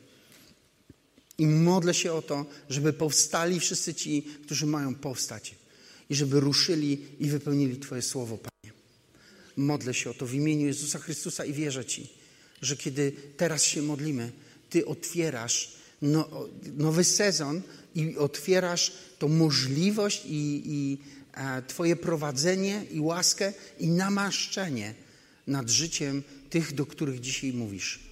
I 1.38 1.46
modlę 1.46 1.94
się 1.94 2.12
o 2.12 2.22
to, 2.22 2.46
żeby 2.70 2.92
powstali 2.92 3.60
wszyscy 3.60 3.94
ci, 3.94 4.22
którzy 4.22 4.66
mają 4.66 4.94
powstać 4.94 5.54
i 6.10 6.14
żeby 6.14 6.40
ruszyli 6.40 6.98
i 7.20 7.28
wypełnili 7.30 7.76
Twoje 7.76 8.02
słowo, 8.02 8.38
Panie. 8.38 8.74
Modlę 9.56 9.94
się 9.94 10.10
o 10.10 10.14
to 10.14 10.26
w 10.26 10.34
imieniu 10.34 10.66
Jezusa 10.66 10.98
Chrystusa 10.98 11.44
i 11.44 11.52
wierzę 11.52 11.84
Ci, 11.84 12.08
że 12.62 12.76
kiedy 12.76 13.12
teraz 13.36 13.64
się 13.64 13.82
modlimy, 13.82 14.32
Ty 14.70 14.86
otwierasz 14.86 15.72
no, 16.02 16.48
nowy 16.76 17.04
sezon 17.04 17.62
i 17.94 18.16
otwierasz 18.16 18.92
tą 19.18 19.28
możliwość 19.28 20.22
i, 20.26 20.62
i 20.66 20.98
e, 21.34 21.62
Twoje 21.62 21.96
prowadzenie 21.96 22.84
i 22.90 23.00
łaskę 23.00 23.52
i 23.78 23.88
namaszczenie 23.88 24.94
nad 25.46 25.70
życiem 25.70 26.22
tych, 26.50 26.74
do 26.74 26.86
których 26.86 27.20
dzisiaj 27.20 27.52
mówisz. 27.52 28.07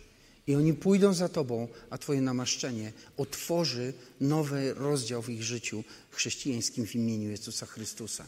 I 0.46 0.54
oni 0.54 0.74
pójdą 0.74 1.14
za 1.14 1.28
Tobą, 1.28 1.68
a 1.90 1.98
Twoje 1.98 2.20
namaszczenie 2.20 2.92
otworzy 3.16 3.92
nowy 4.20 4.74
rozdział 4.74 5.22
w 5.22 5.30
ich 5.30 5.42
życiu 5.42 5.84
chrześcijańskim 6.10 6.86
w 6.86 6.94
imieniu 6.94 7.30
Jezusa 7.30 7.66
Chrystusa. 7.66 8.24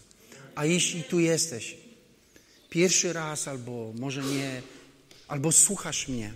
A 0.55 0.65
jeśli 0.65 1.03
tu 1.03 1.21
jesteś, 1.21 1.77
pierwszy 2.71 3.13
raz 3.13 3.49
albo 3.49 3.93
może 3.99 4.23
nie, 4.23 4.63
albo 5.29 5.53
słuchasz 5.53 6.09
mnie 6.09 6.35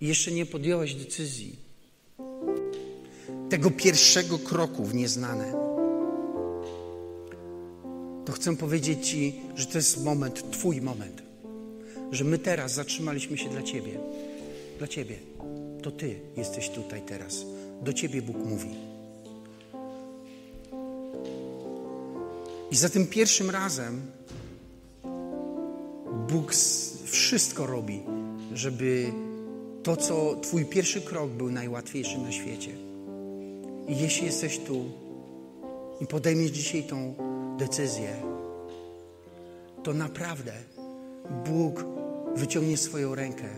i 0.00 0.06
jeszcze 0.06 0.32
nie 0.32 0.46
podjąłeś 0.46 0.94
decyzji, 0.94 1.56
tego 3.50 3.70
pierwszego 3.70 4.38
kroku 4.38 4.84
w 4.84 4.94
nieznane, 4.94 5.52
to 8.24 8.32
chcę 8.32 8.56
powiedzieć 8.56 9.08
Ci, 9.08 9.40
że 9.56 9.66
to 9.66 9.78
jest 9.78 10.04
moment, 10.04 10.50
Twój 10.50 10.80
moment, 10.80 11.22
że 12.12 12.24
my 12.24 12.38
teraz 12.38 12.72
zatrzymaliśmy 12.72 13.38
się 13.38 13.48
dla 13.48 13.62
Ciebie. 13.62 14.00
Dla 14.78 14.88
Ciebie. 14.88 15.16
To 15.82 15.90
Ty 15.90 16.20
jesteś 16.36 16.70
tutaj 16.70 17.02
teraz. 17.02 17.44
Do 17.82 17.92
Ciebie 17.92 18.22
Bóg 18.22 18.36
mówi. 18.36 18.70
I 22.70 22.76
za 22.76 22.88
tym 22.88 23.06
pierwszym 23.06 23.50
razem 23.50 24.02
Bóg 26.28 26.54
wszystko 27.04 27.66
robi, 27.66 28.02
żeby 28.54 29.12
to, 29.82 29.96
co 29.96 30.36
Twój 30.36 30.64
pierwszy 30.64 31.00
krok 31.00 31.30
był 31.30 31.50
najłatwiejszy 31.50 32.18
na 32.18 32.32
świecie. 32.32 32.70
I 33.88 33.98
jeśli 33.98 34.26
jesteś 34.26 34.58
tu 34.58 34.84
i 36.00 36.06
podejmiesz 36.06 36.50
dzisiaj 36.50 36.82
tą 36.82 37.14
decyzję, 37.58 38.22
to 39.82 39.92
naprawdę 39.92 40.52
Bóg 41.46 41.84
wyciągnie 42.36 42.76
swoją 42.76 43.14
rękę 43.14 43.48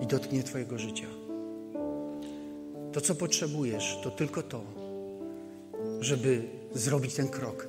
i 0.00 0.06
dotknie 0.06 0.42
Twojego 0.42 0.78
życia. 0.78 1.06
To, 2.92 3.00
co 3.00 3.14
potrzebujesz, 3.14 3.98
to 4.02 4.10
tylko 4.10 4.42
to, 4.42 4.62
żeby 6.00 6.42
zrobić 6.74 7.14
ten 7.14 7.28
krok, 7.28 7.68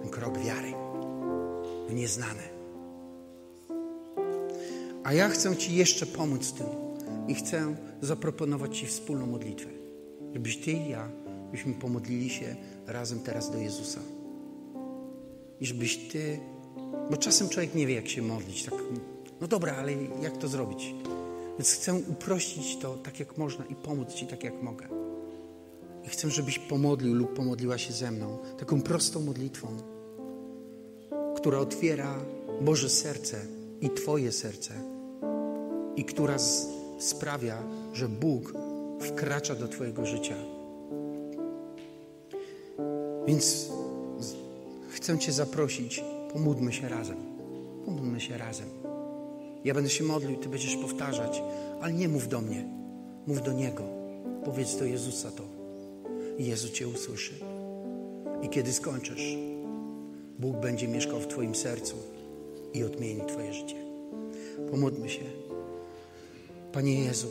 ten 0.00 0.10
krok 0.10 0.38
wiary 0.38 0.72
w 1.88 1.94
nieznane. 1.94 2.54
A 5.04 5.12
ja 5.12 5.28
chcę 5.28 5.56
Ci 5.56 5.76
jeszcze 5.76 6.06
pomóc 6.06 6.52
tym 6.52 6.66
i 7.28 7.34
chcę 7.34 7.76
zaproponować 8.00 8.78
Ci 8.78 8.86
wspólną 8.86 9.26
modlitwę, 9.26 9.70
żebyś 10.34 10.56
Ty 10.56 10.72
i 10.72 10.88
ja, 10.88 11.08
byśmy 11.50 11.74
pomodlili 11.74 12.30
się 12.30 12.56
razem 12.86 13.20
teraz 13.20 13.50
do 13.50 13.58
Jezusa. 13.58 14.00
I 15.60 15.66
żebyś 15.66 15.96
Ty, 15.96 16.40
bo 17.10 17.16
czasem 17.16 17.48
człowiek 17.48 17.74
nie 17.74 17.86
wie, 17.86 17.94
jak 17.94 18.08
się 18.08 18.22
modlić, 18.22 18.64
tak, 18.64 18.74
no 19.40 19.46
dobra, 19.46 19.76
ale 19.76 19.92
jak 20.22 20.36
to 20.36 20.48
zrobić? 20.48 20.94
Więc 21.58 21.72
chcę 21.72 21.94
uprościć 21.94 22.76
to 22.76 22.94
tak, 22.94 23.20
jak 23.20 23.38
można 23.38 23.64
i 23.64 23.74
pomóc 23.74 24.14
Ci 24.14 24.26
tak, 24.26 24.44
jak 24.44 24.62
mogę. 24.62 24.88
I 26.04 26.08
chcę, 26.08 26.30
żebyś 26.30 26.58
pomodlił 26.58 27.14
lub 27.14 27.34
pomodliła 27.34 27.78
się 27.78 27.92
ze 27.92 28.10
mną 28.10 28.38
taką 28.58 28.82
prostą 28.82 29.20
modlitwą, 29.22 29.68
która 31.36 31.58
otwiera 31.58 32.14
Boże 32.60 32.88
serce 32.88 33.40
i 33.80 33.90
Twoje 33.90 34.32
serce 34.32 34.74
i 35.96 36.04
która 36.04 36.36
sprawia, 36.98 37.62
że 37.92 38.08
Bóg 38.08 38.52
wkracza 39.00 39.54
do 39.54 39.68
Twojego 39.68 40.06
życia. 40.06 40.36
Więc 43.26 43.68
chcę 44.90 45.18
Cię 45.18 45.32
zaprosić, 45.32 46.04
pomódlmy 46.32 46.72
się 46.72 46.88
razem. 46.88 47.16
Pomódlmy 47.84 48.20
się 48.20 48.38
razem. 48.38 48.93
Ja 49.64 49.74
będę 49.74 49.90
się 49.90 50.04
modlił, 50.04 50.36
Ty 50.36 50.48
będziesz 50.48 50.76
powtarzać, 50.76 51.42
ale 51.80 51.92
nie 51.92 52.08
mów 52.08 52.28
do 52.28 52.40
mnie, 52.40 52.64
mów 53.26 53.42
do 53.42 53.52
Niego. 53.52 53.82
Powiedz 54.44 54.76
do 54.76 54.84
Jezusa 54.84 55.30
to. 55.30 55.42
I 56.38 56.46
Jezus 56.46 56.70
Cię 56.70 56.88
usłyszy. 56.88 57.34
I 58.42 58.48
kiedy 58.48 58.72
skończysz, 58.72 59.36
Bóg 60.38 60.56
będzie 60.56 60.88
mieszkał 60.88 61.20
w 61.20 61.26
Twoim 61.26 61.54
sercu 61.54 61.96
i 62.74 62.84
odmieni 62.84 63.20
Twoje 63.28 63.54
życie. 63.54 63.76
Pomódlmy 64.70 65.08
się. 65.08 65.24
Panie 66.72 67.04
Jezu, 67.04 67.28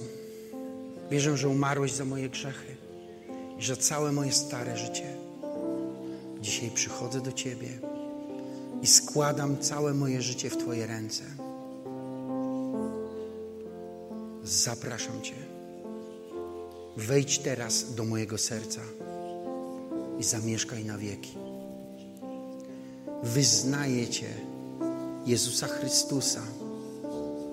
wierzę, 1.11 1.37
że 1.37 1.49
umarłeś 1.49 1.91
za 1.91 2.05
moje 2.05 2.29
grzechy 2.29 2.75
i 3.59 3.63
że 3.63 3.77
całe 3.77 4.11
moje 4.11 4.31
stare 4.31 4.77
życie. 4.77 5.17
Dzisiaj 6.41 6.71
przychodzę 6.71 7.21
do 7.21 7.31
Ciebie 7.31 7.69
i 8.81 8.87
składam 8.87 9.57
całe 9.57 9.93
moje 9.93 10.21
życie 10.21 10.49
w 10.49 10.57
Twoje 10.57 10.87
ręce. 10.87 11.23
Zapraszam 14.43 15.21
Cię. 15.21 15.35
Wejdź 16.97 17.39
teraz 17.39 17.95
do 17.95 18.05
mojego 18.05 18.37
serca 18.37 18.81
i 20.19 20.23
zamieszkaj 20.23 20.85
na 20.85 20.97
wieki. 20.97 21.37
Wyznaję 23.23 24.07
Cię, 24.07 24.27
Jezusa 25.25 25.67
Chrystusa, 25.67 26.41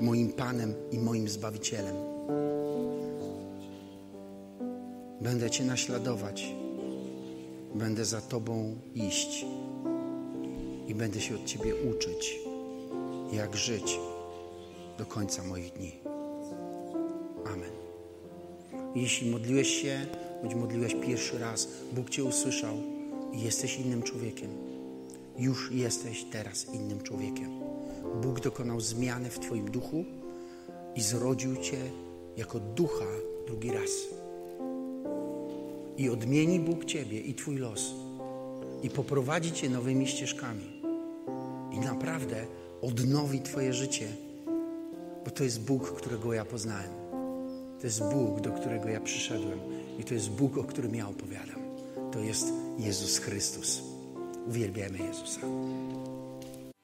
moim 0.01 0.33
Panem 0.33 0.75
i 0.93 0.99
moim 0.99 1.29
Zbawicielem. 1.29 1.97
Będę 5.21 5.51
Cię 5.51 5.65
naśladować, 5.65 6.55
będę 7.75 8.05
za 8.05 8.21
Tobą 8.21 8.77
iść 8.95 9.47
i 10.89 10.95
będę 10.95 11.21
się 11.21 11.35
od 11.35 11.45
Ciebie 11.45 11.75
uczyć, 11.91 12.39
jak 13.33 13.57
żyć 13.57 13.99
do 14.99 15.07
końca 15.07 15.43
moich 15.43 15.73
dni. 15.73 16.00
Jeśli 19.01 19.31
modliłeś 19.31 19.69
się, 19.69 20.07
bądź 20.43 20.55
modliłeś 20.55 20.95
pierwszy 20.95 21.39
raz, 21.39 21.69
Bóg 21.93 22.11
Cię 22.11 22.25
usłyszał 22.25 22.77
i 23.33 23.41
jesteś 23.41 23.79
innym 23.79 24.03
człowiekiem. 24.03 24.51
Już 25.39 25.73
jesteś 25.73 26.25
teraz 26.25 26.75
innym 26.75 27.01
człowiekiem. 27.01 27.51
Bóg 28.23 28.41
dokonał 28.41 28.81
zmiany 28.81 29.31
w 29.31 29.39
Twoim 29.39 29.71
duchu 29.71 30.05
i 30.95 31.03
zrodził 31.03 31.57
Cię 31.57 31.77
jako 32.37 32.61
ducha 32.61 33.05
drugi 33.47 33.71
raz. 33.73 33.91
I 35.97 36.11
odmieni 36.11 36.61
Bóg 36.61 36.85
Ciebie 36.85 37.21
i 37.21 37.35
Twój 37.35 37.57
los 37.57 37.95
i 38.83 38.91
poprowadzi 38.91 39.53
Cię 39.53 39.71
nowymi 39.71 40.07
ścieżkami. 40.07 40.83
I 41.73 41.79
naprawdę 41.79 42.47
odnowi 42.83 43.41
Twoje 43.41 43.73
życie, 43.73 44.09
bo 45.25 45.31
to 45.31 45.45
jest 45.45 45.61
Bóg, 45.61 45.93
którego 45.93 46.33
ja 46.33 46.45
poznałem. 46.45 47.00
To 47.81 47.87
jest 47.87 48.03
Bóg, 48.13 48.41
do 48.41 48.53
którego 48.53 48.89
ja 48.89 49.01
przyszedłem 49.01 49.61
i 49.99 50.05
to 50.05 50.15
jest 50.15 50.31
Bóg, 50.31 50.59
o 50.59 50.65
którym 50.65 50.95
ja 50.95 51.09
opowiadam. 51.09 51.61
To 52.13 52.19
jest 52.19 52.53
Jezus 52.79 53.19
Chrystus. 53.19 53.83
Uwielbiamy 54.49 54.99
Jezusa. 54.99 55.41